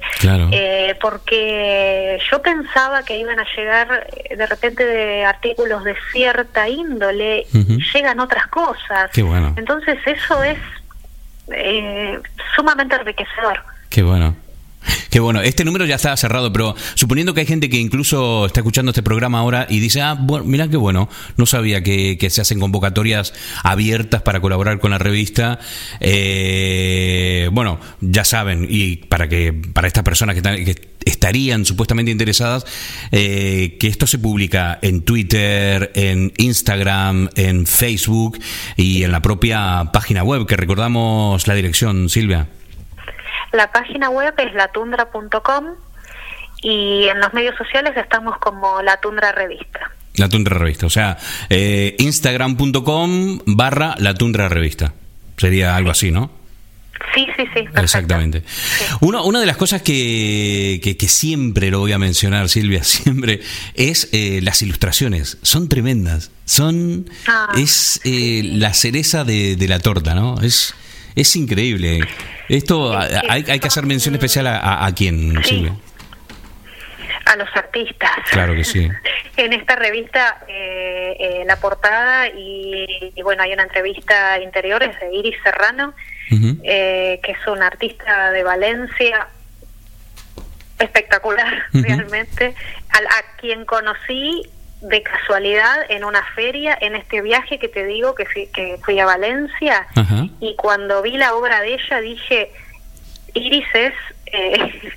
[0.52, 6.68] Eh, porque yo pensaba que iban a llegar eh, de repente de artículos de cierta
[6.68, 7.46] índole
[7.94, 9.12] llegan otras cosas.
[9.56, 10.58] Entonces eso es
[11.52, 12.20] eh,
[12.56, 13.64] sumamente enriquecedor.
[13.90, 14.36] Qué bueno.
[15.10, 18.62] Qué bueno, este número ya está cerrado, pero suponiendo que hay gente que incluso está
[18.62, 22.42] escuchando este programa ahora y dice, ah, bueno, mira qué bueno, no sabía que, se
[22.42, 25.60] hacen convocatorias abiertas para colaborar con la revista.
[26.00, 32.66] Eh, bueno, ya saben, y para que para estas personas que, estarían supuestamente interesadas,
[33.12, 38.40] eh, que esto se publica en Twitter, en Instagram, en Facebook
[38.78, 42.48] y en la propia página web, que recordamos la dirección, Silvia.
[43.54, 45.66] La página web es latundra.com
[46.64, 49.92] y en los medios sociales estamos como La Tundra Revista.
[50.16, 51.18] La Tundra Revista, o sea,
[51.50, 54.94] eh, instagram.com barra La Tundra Revista.
[55.38, 56.32] Sería algo así, ¿no?
[57.14, 57.66] Sí, sí, sí.
[57.76, 58.44] Exactamente.
[59.02, 63.42] una de las cosas que, que, siempre lo voy a mencionar, Silvia, siempre,
[63.76, 65.38] es eh, las ilustraciones.
[65.44, 66.32] Son tremendas.
[66.46, 67.08] Son.
[67.28, 70.42] Ah, es eh, la cereza de, de, la torta, ¿no?
[70.42, 70.74] Es,
[71.16, 72.08] es increíble.
[72.58, 75.74] Esto hay, hay que hacer mención especial a, a, quién, Silvia.
[77.26, 78.12] A los artistas.
[78.30, 78.88] Claro que sí.
[79.38, 85.16] en esta revista, eh, eh, la portada y, bueno, hay una entrevista interior, es de
[85.16, 85.94] Iris Serrano,
[86.64, 89.28] eh, que es una artista de Valencia,
[90.78, 92.54] espectacular, realmente,
[92.90, 94.44] a, a quien conocí
[94.84, 99.00] de casualidad en una feria, en este viaje que te digo que fui, que fui
[99.00, 99.88] a Valencia,
[100.40, 102.52] y cuando vi la obra de ella dije,
[103.34, 103.94] Iris es,
[104.26, 104.92] eh,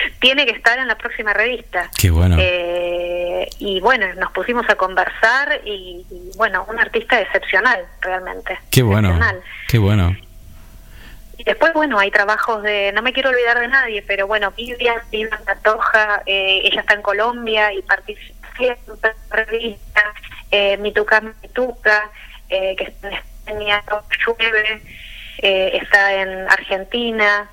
[0.20, 1.88] tiene que estar en la próxima revista.
[1.96, 2.36] Qué bueno.
[2.38, 6.04] Eh, y bueno, nos pusimos a conversar y,
[6.36, 8.58] bueno, un artista excepcional, realmente.
[8.70, 9.18] Qué bueno.
[9.68, 10.16] Qué bueno.
[11.36, 15.00] Y después, bueno, hay trabajos de, no me quiero olvidar de nadie, pero bueno, Vivian,
[15.12, 18.37] Vivian Tatoja, eh, ella está en Colombia y participa
[19.30, 20.02] revista,
[20.50, 22.10] eh, Mituca Mituca,
[22.48, 23.84] eh, que está en España,
[24.26, 24.82] llueve,
[25.42, 27.48] eh, está en Argentina.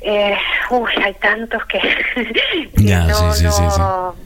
[0.00, 0.36] Eh,
[0.70, 4.16] uy, hay tantos que, que Ya, no, sí, sí, sí, no-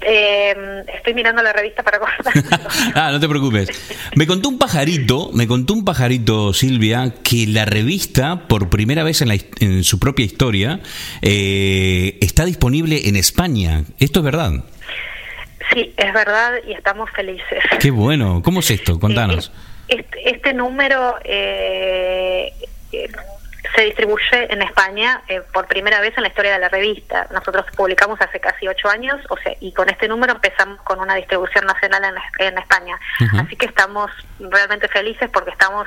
[0.00, 2.32] Eh, estoy mirando la revista para acordar.
[2.94, 3.68] Ah, no te preocupes.
[4.14, 9.20] Me contó un pajarito, me contó un pajarito, Silvia, que la revista, por primera vez
[9.22, 10.80] en, la en su propia historia,
[11.22, 13.84] eh, está disponible en España.
[13.98, 14.52] ¿Esto es verdad?
[15.72, 17.62] sí, es verdad y estamos felices.
[17.80, 18.42] Qué bueno.
[18.42, 18.98] ¿Cómo es esto?
[18.98, 19.52] Contanos.
[19.88, 22.52] Este, este número eh,
[22.92, 23.08] eh,
[23.74, 27.26] se distribuye en España eh, por primera vez en la historia de la revista.
[27.30, 31.14] Nosotros publicamos hace casi ocho años, o sea, y con este número empezamos con una
[31.14, 32.98] distribución nacional en, en España.
[33.38, 35.86] Así que estamos realmente felices porque estamos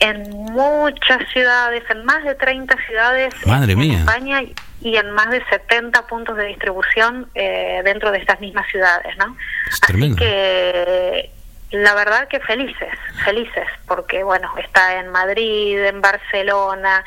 [0.00, 3.98] en muchas ciudades, en más de 30 ciudades Madre en mía.
[3.98, 8.66] España y- y en más de 70 puntos de distribución eh, dentro de estas mismas
[8.68, 9.36] ciudades, ¿no?
[9.68, 10.16] Es Así tremendo.
[10.16, 11.30] que
[11.72, 12.88] la verdad que felices,
[13.24, 17.04] felices, porque bueno, está en Madrid, en Barcelona,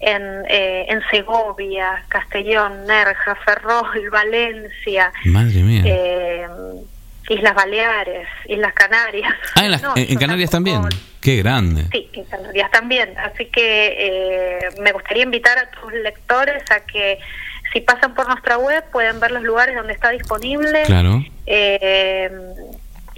[0.00, 5.82] en, eh, en Segovia, Castellón, Nerja, Ferrol, Valencia, Madre mía.
[5.86, 6.46] eh,
[7.30, 9.34] Islas Baleares, Islas Canarias.
[9.54, 10.82] ah, en, las- No, en- en es Canarias también.
[11.20, 11.84] Qué grande.
[11.92, 13.18] Sí, en Canarias también.
[13.18, 17.18] Así que eh, me gustaría invitar a tus lectores a que
[17.72, 20.84] si pasan por nuestra web pueden ver los lugares donde está disponible.
[20.86, 21.22] Claro.
[21.44, 22.30] eh,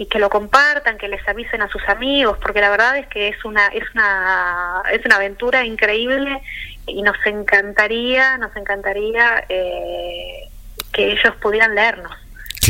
[0.01, 3.29] y que lo compartan, que les avisen a sus amigos, porque la verdad es que
[3.29, 6.41] es una es una es una aventura increíble
[6.87, 10.49] y nos encantaría nos encantaría eh,
[10.91, 12.17] que ellos pudieran leernos.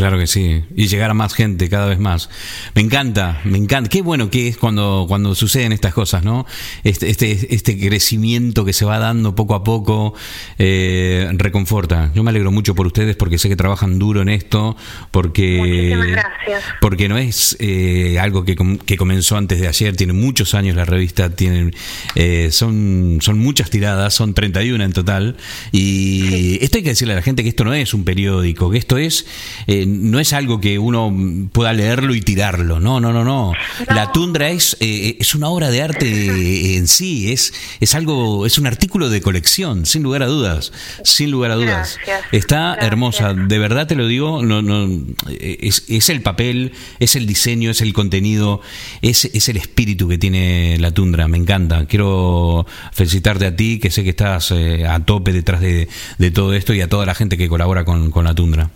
[0.00, 2.30] Claro que sí, y llegar a más gente cada vez más.
[2.74, 3.90] Me encanta, me encanta.
[3.90, 6.46] Qué bueno que es cuando, cuando suceden estas cosas, ¿no?
[6.84, 10.14] Este, este, este crecimiento que se va dando poco a poco
[10.58, 12.10] eh, reconforta.
[12.14, 14.74] Yo me alegro mucho por ustedes porque sé que trabajan duro en esto,
[15.10, 16.64] porque, gracias.
[16.80, 20.76] porque no es eh, algo que, com- que comenzó antes de ayer, tiene muchos años
[20.76, 21.74] la revista, tienen,
[22.14, 25.36] eh, son, son muchas tiradas, son 31 en total,
[25.72, 28.78] y esto hay que decirle a la gente que esto no es un periódico, que
[28.78, 29.26] esto es,
[29.66, 31.12] eh, no es algo que uno
[31.52, 33.52] pueda leerlo y tirarlo, no, no, no, no.
[33.88, 38.58] La tundra es, eh, es una obra de arte en sí, es, es algo, es
[38.58, 40.72] un artículo de colección, sin lugar a dudas,
[41.04, 41.98] sin lugar a dudas.
[42.04, 42.86] Gracias, Está gracias.
[42.86, 44.88] hermosa, de verdad te lo digo, no, no,
[45.28, 48.60] es, es el papel, es el diseño, es el contenido,
[49.02, 51.86] es, es el espíritu que tiene la tundra, me encanta.
[51.86, 56.54] Quiero felicitarte a ti, que sé que estás eh, a tope detrás de, de todo
[56.54, 58.70] esto y a toda la gente que colabora con, con la tundra.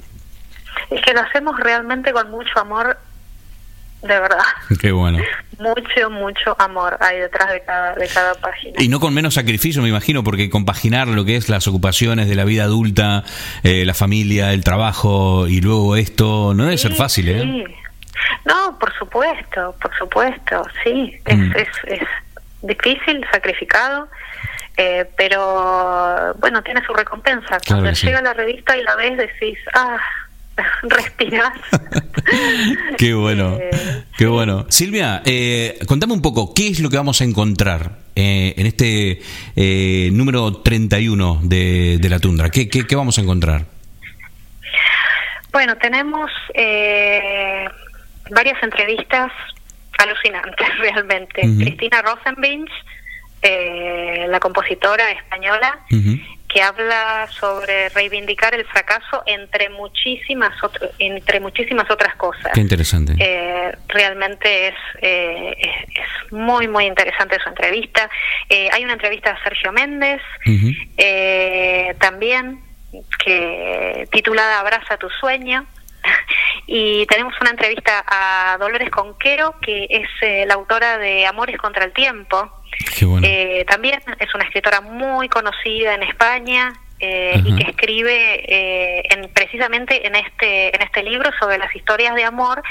[0.91, 2.97] Es que lo hacemos realmente con mucho amor,
[4.03, 4.45] de verdad.
[4.81, 5.19] Qué bueno.
[5.59, 8.75] Mucho, mucho amor hay detrás de cada, de cada página.
[8.83, 12.35] Y no con menos sacrificio, me imagino, porque compaginar lo que es las ocupaciones de
[12.35, 13.25] la vida adulta,
[13.63, 17.41] eh, la familia, el trabajo y luego esto, no debe ser fácil, ¿eh?
[17.43, 17.65] sí.
[18.45, 21.17] No, por supuesto, por supuesto, sí.
[21.25, 21.53] Es, Mm.
[21.57, 21.69] es,
[22.01, 22.09] es
[22.63, 24.09] difícil, sacrificado,
[24.77, 27.59] eh, pero bueno, tiene su recompensa.
[27.61, 28.07] Claro Cuando que sí.
[28.07, 29.99] llega la revista y la ves, decís, ah,
[30.83, 31.53] respirás.
[32.99, 33.71] Qué bueno, Eh,
[34.17, 34.67] qué bueno.
[34.69, 39.21] Silvia, eh, contame un poco, ¿qué es lo que vamos a encontrar eh, en este
[39.57, 42.51] eh, número 31 de, de la tundra?
[42.51, 43.67] ¿Qué, qué, qué vamos a encontrar?
[45.53, 47.65] Bueno, tenemos eh,
[48.31, 49.31] varias entrevistas
[49.99, 51.43] alucinantes realmente.
[51.43, 52.71] Cristina Rosenbinch,
[53.43, 55.79] eh, la compositora española.
[56.55, 62.53] Que habla sobre reivindicar el fracaso entre muchísimas otro- entre muchísimas otras cosas.
[62.55, 63.15] Qué interesante.
[63.19, 68.09] Eh, realmente es, eh, es, es muy muy interesante su entrevista.
[68.49, 70.23] Eh, hay una entrevista a Sergio Méndez
[70.97, 72.61] eh, también
[73.25, 75.67] que titulada Abraza tu sueño.
[76.67, 81.85] Y tenemos una entrevista a Dolores Conquero, que es eh, la autora de Amores contra
[81.85, 82.51] el Tiempo.
[83.03, 83.27] Bueno.
[83.29, 89.29] Eh, también es una escritora muy conocida en España eh, y que escribe eh, en,
[89.33, 92.63] precisamente en este en este libro sobre las historias de amor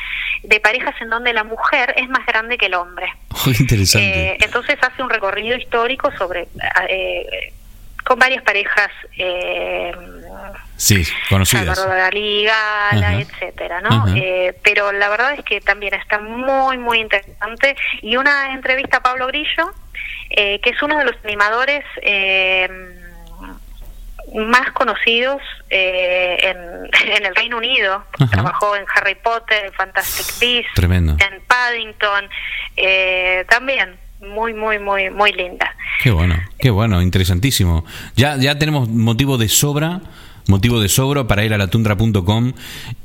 [0.43, 3.07] de parejas en donde la mujer es más grande que el hombre.
[3.45, 4.37] Oh, interesante.
[4.41, 6.47] Entonces hace un recorrido histórico sobre
[6.87, 7.51] eh,
[8.03, 8.89] con varias parejas.
[9.17, 9.91] Eh,
[10.75, 11.77] sí, conocidas.
[11.77, 13.19] Salvador Dalí, Gala, Ajá.
[13.19, 14.05] etcétera, ¿no?
[14.15, 17.75] Eh, pero la verdad es que también está muy, muy interesante.
[18.01, 19.71] Y una entrevista a Pablo Grillo,
[20.35, 22.67] eh, que es uno de los animadores eh,
[24.35, 28.03] más conocidos eh, en, en el Reino Unido.
[28.19, 28.27] Ajá.
[28.31, 31.13] Trabajó en Harry Potter, en Fantastic Beasts, Tremendo.
[31.19, 32.29] en Paddington,
[32.77, 35.75] eh, también muy, muy, muy, muy linda.
[36.01, 37.85] Qué bueno, qué bueno, interesantísimo.
[38.15, 40.01] Ya, ya tenemos motivo de sobra
[40.45, 42.51] motivo de sobro para ir a latundra.com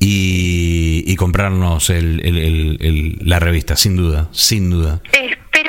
[0.00, 5.00] y, y comprarnos el, el- la revista, sin duda, sin duda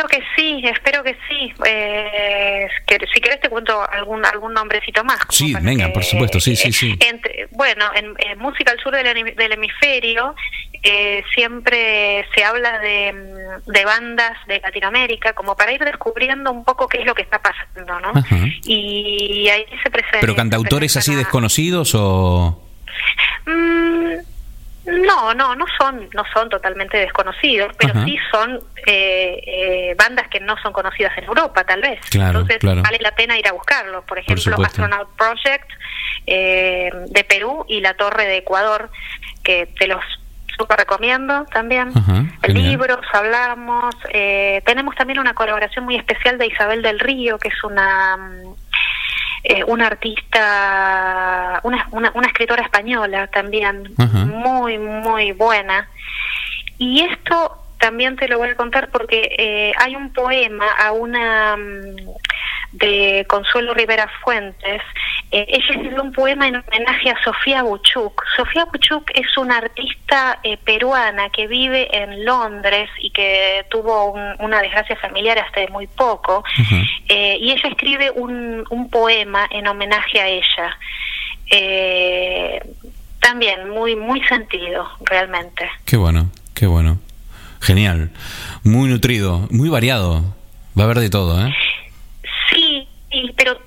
[0.09, 1.48] que sí, espero que sí.
[1.65, 5.19] Eh, que, si querés te cuento algún algún nombrecito más.
[5.29, 6.97] Sí, venga, que- por supuesto, sí, sí, sí.
[6.99, 10.35] entre- bueno, en, en Música al Sur del, del Hemisferio
[10.83, 16.63] eh, siempre se habla de, mm, de bandas de Latinoamérica como para ir descubriendo un
[16.63, 18.09] poco qué es lo que está pasando, ¿no?
[18.19, 18.37] Ajá.
[18.63, 20.19] Y ahí se presenta.
[20.21, 22.63] ¿Pero cantautores así desconocidos o...?
[23.45, 24.13] Mm,
[25.05, 28.05] no, no, no son, no son totalmente desconocidos, pero Ajá.
[28.05, 31.99] sí son eh, eh, bandas que no son conocidas en Europa, tal vez.
[32.09, 32.81] Claro, Entonces claro.
[32.81, 34.03] vale la pena ir a buscarlos.
[34.05, 34.63] Por ejemplo, supuesto.
[34.83, 35.69] Astronaut Project
[36.27, 38.89] eh, de Perú y La Torre de Ecuador,
[39.43, 40.03] que te los
[40.57, 41.89] super recomiendo también.
[41.95, 42.25] Ajá.
[42.47, 43.95] Libros, hablamos.
[44.11, 48.17] eh, tenemos también una colaboración muy especial de Isabel del Río, que es una
[49.43, 55.89] eh, una artista, una, una, una escritora española también, muy, muy buena.
[56.77, 61.57] Y esto también te lo voy a contar porque eh, hay un poema a una
[61.57, 61.95] mm,
[62.73, 64.81] de Consuelo Rivera Fuentes.
[65.31, 68.23] Eh, ella escribió un poema en homenaje a Sofía Buchuk.
[68.35, 74.35] Sofía Buchuk es una artista eh, peruana que vive en Londres y que tuvo un-
[74.39, 76.43] una desgracia familiar hasta muy poco.
[77.07, 80.77] Eh, y ella escribe un, un poema en homenaje a ella.
[81.51, 82.61] Eh,
[83.19, 85.69] también muy muy sentido, realmente.
[85.85, 86.97] Qué bueno, qué bueno.
[87.61, 88.09] Genial.
[88.63, 90.21] Muy nutrido, muy variado.
[90.77, 91.53] Va a haber de todo, ¿eh?
[92.51, 93.59] Sí, sí, pero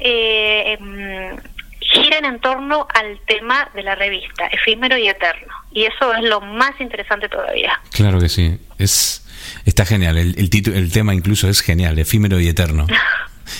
[0.00, 1.36] eh, em,
[1.80, 5.52] giran en torno al tema de la revista, efímero y eterno.
[5.72, 7.80] Y eso es lo más interesante todavía.
[7.92, 8.58] Claro que sí.
[8.78, 9.26] Es,
[9.64, 10.18] está genial.
[10.18, 12.86] El, el, título, el tema incluso es genial, efímero y eterno.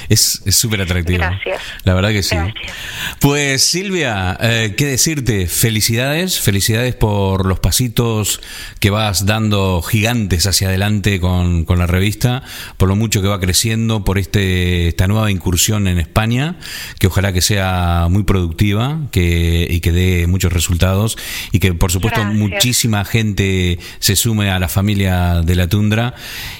[0.08, 1.18] Es súper atractivo.
[1.18, 1.62] Gracias.
[1.84, 2.34] La verdad que sí.
[2.34, 2.72] Gracias.
[3.20, 5.46] Pues Silvia, eh, ¿qué decirte?
[5.46, 8.40] Felicidades, felicidades por los pasitos
[8.80, 12.42] que vas dando gigantes hacia adelante con, con la revista,
[12.76, 16.56] por lo mucho que va creciendo, por este esta nueva incursión en España,
[16.98, 21.16] que ojalá que sea muy productiva que, y que dé muchos resultados
[21.52, 22.38] y que por supuesto Gracias.
[22.38, 26.14] muchísima gente se sume a la familia de la tundra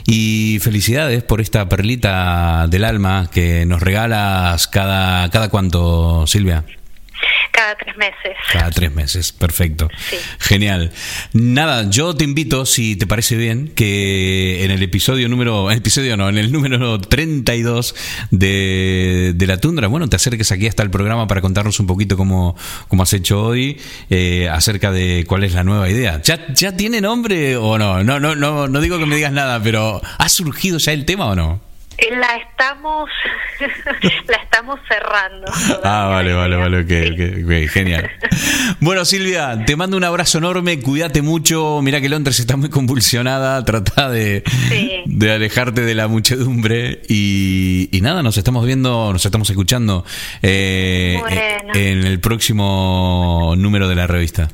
[0.06, 6.64] y felicidades por esta perlita del alma que nos regalas cada, cada cuánto, Silvia.
[7.58, 8.36] Cada tres meses.
[8.52, 9.88] Cada tres meses, perfecto.
[10.08, 10.16] Sí.
[10.38, 10.92] Genial.
[11.32, 16.28] Nada, yo te invito, si te parece bien, que en el episodio número, episodio no,
[16.28, 17.96] en el número 32
[18.30, 22.16] de, de La Tundra, bueno, te acerques aquí hasta el programa para contarnos un poquito
[22.16, 22.56] cómo,
[22.86, 26.22] cómo has hecho hoy, eh, acerca de cuál es la nueva idea.
[26.22, 28.04] ¿Ya, ¿Ya tiene nombre o no?
[28.04, 31.26] No, no, no, no digo que me digas nada, pero ¿ha surgido ya el tema
[31.26, 31.67] o no?
[31.98, 33.10] Eh, La estamos
[34.28, 35.50] la estamos cerrando.
[35.82, 38.10] Ah, vale, vale, vale, ok, genial.
[38.80, 43.64] Bueno, Silvia, te mando un abrazo enorme, cuídate mucho, mira que Londres está muy convulsionada,
[43.66, 45.02] trata de, Sí.
[45.06, 50.04] de alejarte de la muchedumbre y, y nada, nos estamos viendo, nos estamos escuchando
[50.42, 51.40] eh, Bueno.
[51.74, 54.48] en el próximo número de la revista.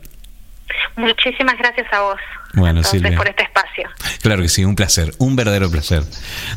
[0.97, 2.21] Muchísimas gracias a vos.
[2.55, 3.17] Bueno, entonces, Silvia.
[3.17, 3.89] por este espacio.
[4.23, 6.05] Claro que sí, un placer, un verdadero placer.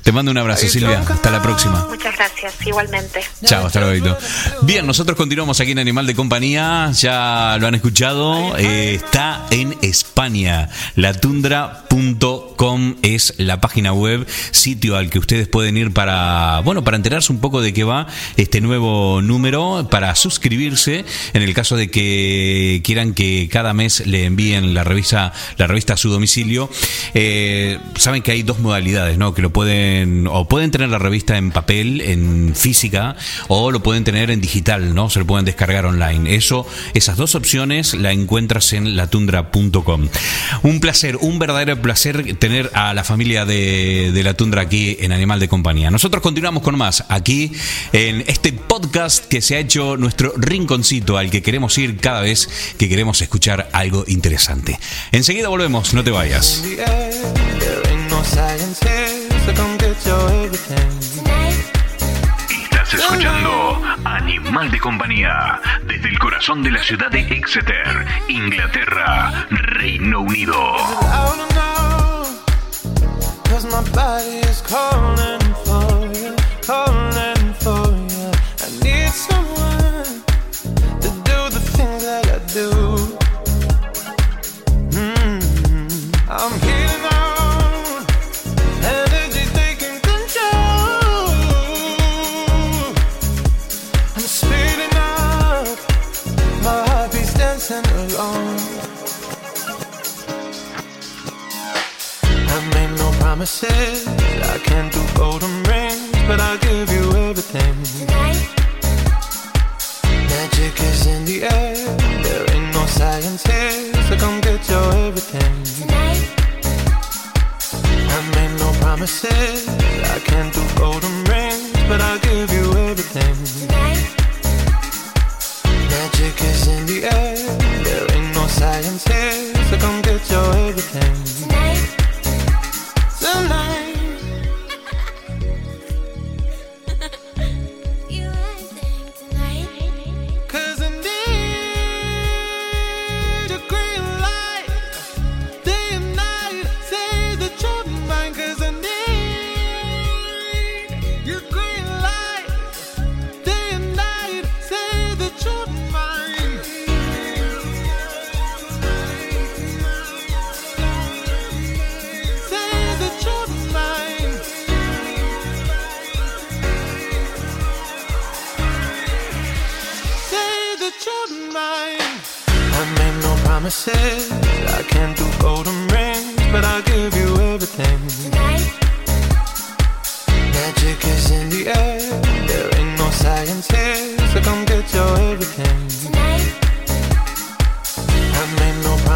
[0.03, 1.85] Te mando un abrazo, Silvia, hasta la próxima.
[1.89, 3.21] Muchas gracias, igualmente.
[3.45, 4.17] Chao, hasta luego.
[4.61, 6.91] Bien, nosotros continuamos aquí en Animal de Compañía.
[6.93, 8.57] Ya lo han escuchado.
[8.57, 10.69] eh, está en España.
[10.95, 17.31] Latundra.com es la página web, sitio al que ustedes pueden ir para, bueno, para enterarse
[17.31, 22.81] un poco de qué va este nuevo número, para suscribirse en el caso de que
[22.83, 26.69] quieran que cada mes le envíen la revista, la revista a su domicilio.
[27.13, 29.33] Eh, saben que hay dos modalidades, ¿no?
[29.33, 33.15] Que lo pueden, o pueden tener la revista en papel, en física,
[33.47, 35.09] o lo pueden tener en digital, ¿no?
[35.09, 36.35] Se lo pueden descargar online.
[36.35, 40.07] Eso, esas dos opciones la encuentras en latundra.com.
[40.63, 45.11] Un placer, un verdadero placer tener a la familia de, de la tundra aquí en
[45.11, 45.91] Animal de Compañía.
[45.91, 47.51] Nosotros continuamos con más aquí
[47.93, 52.49] en este podcast que se ha hecho nuestro rinconcito al que queremos ir cada vez
[52.77, 54.79] que queremos escuchar algo interesante.
[55.11, 56.63] Enseguida volvemos, no te vayas.
[62.63, 70.21] Estás escuchando Animal de Compañía desde el corazón de la ciudad de Exeter, Inglaterra, Reino
[70.21, 70.57] Unido.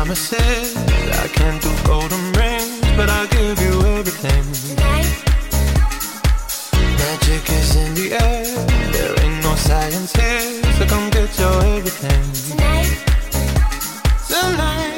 [0.02, 0.76] Promises.
[1.24, 4.44] I can't do golden rings, but I'll give you everything.
[4.66, 5.12] tonight,
[7.02, 8.46] Magic is in the air.
[8.96, 12.24] There ain't no science here, so come get your everything.
[12.50, 12.98] tonight.
[14.28, 14.92] Tonight.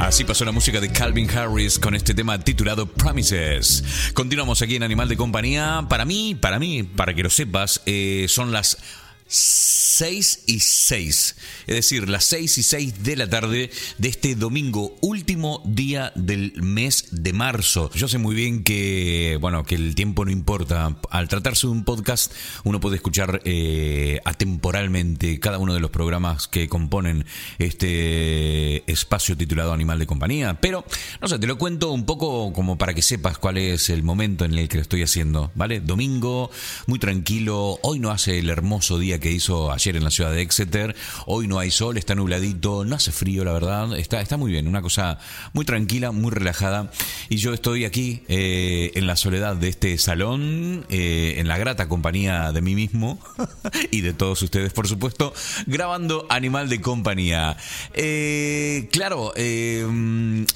[0.00, 3.82] Así pasó la música de Calvin Harris con este tema titulado Promises.
[4.12, 5.86] Continuamos aquí en Animal de Compañía.
[5.88, 8.76] Para mí, para mí, para que lo sepas, eh, son las
[9.32, 11.36] 6 y 6.
[11.66, 16.52] Es decir, las 6 y 6 de la tarde de este domingo, último día del
[16.62, 17.90] mes de marzo.
[17.94, 20.98] Yo sé muy bien que, bueno, que el tiempo no importa.
[21.10, 22.32] Al tratarse de un podcast,
[22.64, 27.24] uno puede escuchar eh, atemporalmente cada uno de los programas que componen
[27.58, 30.60] este espacio titulado Animal de Compañía.
[30.60, 30.84] Pero,
[31.22, 34.44] no sé, te lo cuento un poco como para que sepas cuál es el momento
[34.44, 35.80] en el que lo estoy haciendo, ¿vale?
[35.80, 36.50] Domingo,
[36.86, 37.78] muy tranquilo.
[37.82, 40.94] Hoy no hace el hermoso día que hizo ayer en la ciudad de Exeter.
[41.26, 43.96] Hoy no hay sol, está nubladito, no hace frío, la verdad.
[43.96, 45.18] Está, está muy bien, una cosa
[45.54, 46.90] muy tranquila, muy relajada.
[47.30, 51.88] Y yo estoy aquí eh, en la soledad de este salón, eh, en la grata
[51.88, 53.18] compañía de mí mismo
[53.90, 55.32] y de todos ustedes, por supuesto,
[55.66, 57.56] grabando Animal de Compañía.
[57.94, 59.32] Eh, claro,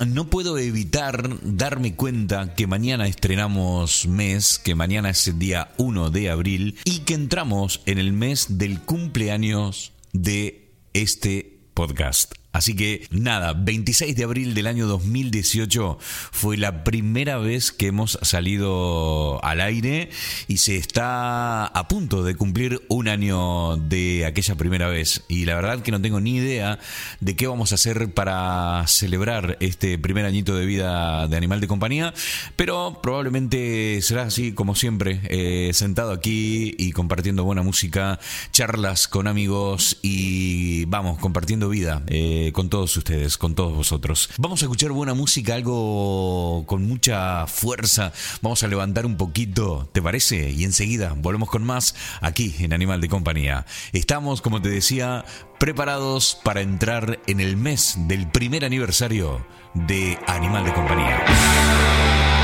[0.06, 6.10] no puedo evitar darme cuenta que mañana estrenamos mes, que mañana es el día 1
[6.10, 12.32] de abril y que entramos en el mes del cumpleaños de este podcast.
[12.56, 18.18] Así que nada, 26 de abril del año 2018 fue la primera vez que hemos
[18.22, 20.08] salido al aire
[20.48, 25.22] y se está a punto de cumplir un año de aquella primera vez.
[25.28, 26.78] Y la verdad que no tengo ni idea
[27.20, 31.68] de qué vamos a hacer para celebrar este primer añito de vida de Animal de
[31.68, 32.14] Compañía,
[32.56, 38.18] pero probablemente será así como siempre, eh, sentado aquí y compartiendo buena música,
[38.50, 42.02] charlas con amigos y vamos, compartiendo vida.
[42.06, 44.30] eh, con todos ustedes, con todos vosotros.
[44.38, 48.12] Vamos a escuchar buena música, algo con mucha fuerza.
[48.42, 50.50] Vamos a levantar un poquito, ¿te parece?
[50.50, 53.66] Y enseguida volvemos con más aquí en Animal de Compañía.
[53.92, 55.24] Estamos, como te decía,
[55.58, 62.35] preparados para entrar en el mes del primer aniversario de Animal de Compañía.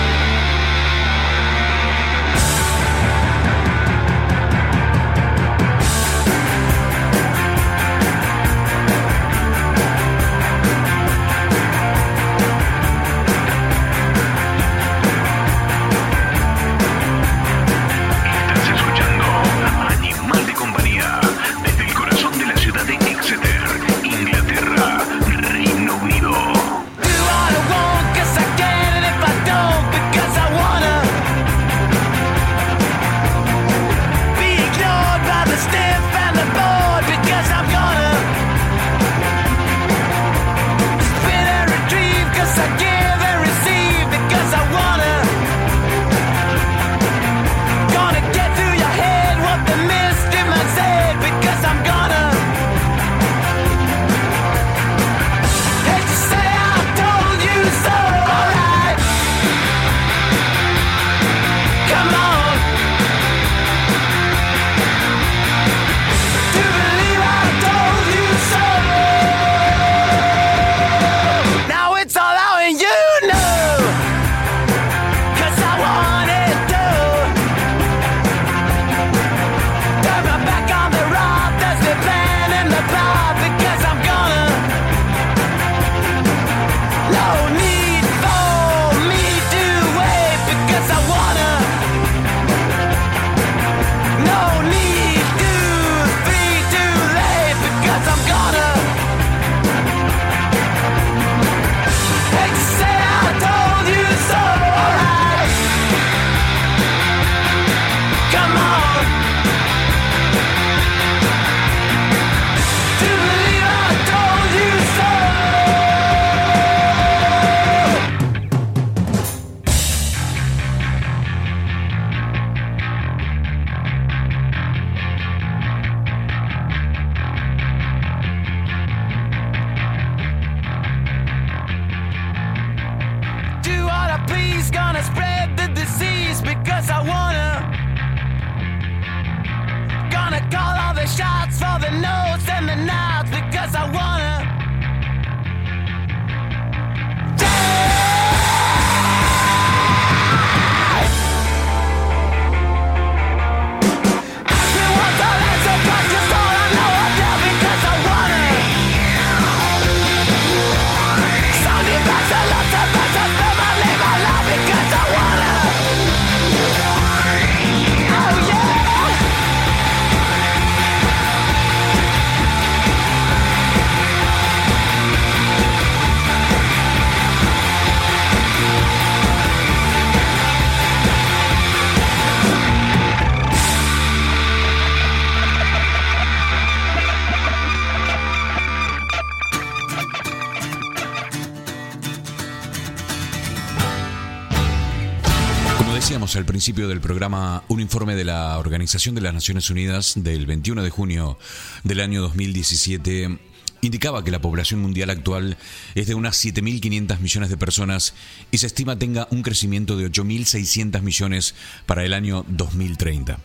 [196.72, 200.88] Principio del programa, un informe de la Organización de las Naciones Unidas del 21 de
[200.88, 201.38] junio
[201.84, 203.38] del año 2017
[203.82, 205.58] indicaba que la población mundial actual
[205.94, 208.14] es de unas 7.500 millones de personas
[208.50, 211.54] y se estima tenga un crecimiento de 8.600 millones
[211.84, 213.38] para el año 2030.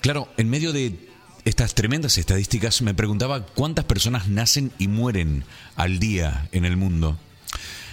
[0.00, 1.08] Claro, en medio de
[1.44, 5.44] estas tremendas estadísticas me preguntaba cuántas personas nacen y mueren
[5.76, 7.16] al día en el mundo.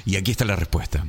[0.07, 1.05] Y aquí está la respuesta.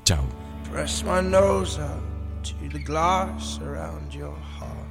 [0.05, 0.24] Chao.
[0.72, 2.01] Press my nose up
[2.43, 4.89] to the glass around your heart.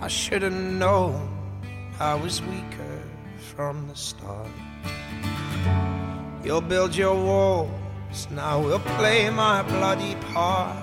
[0.00, 1.28] I should have known
[1.98, 3.02] I was weaker
[3.54, 4.48] from the start.
[6.44, 10.76] You'll build your walls, now we'll play my bloody part.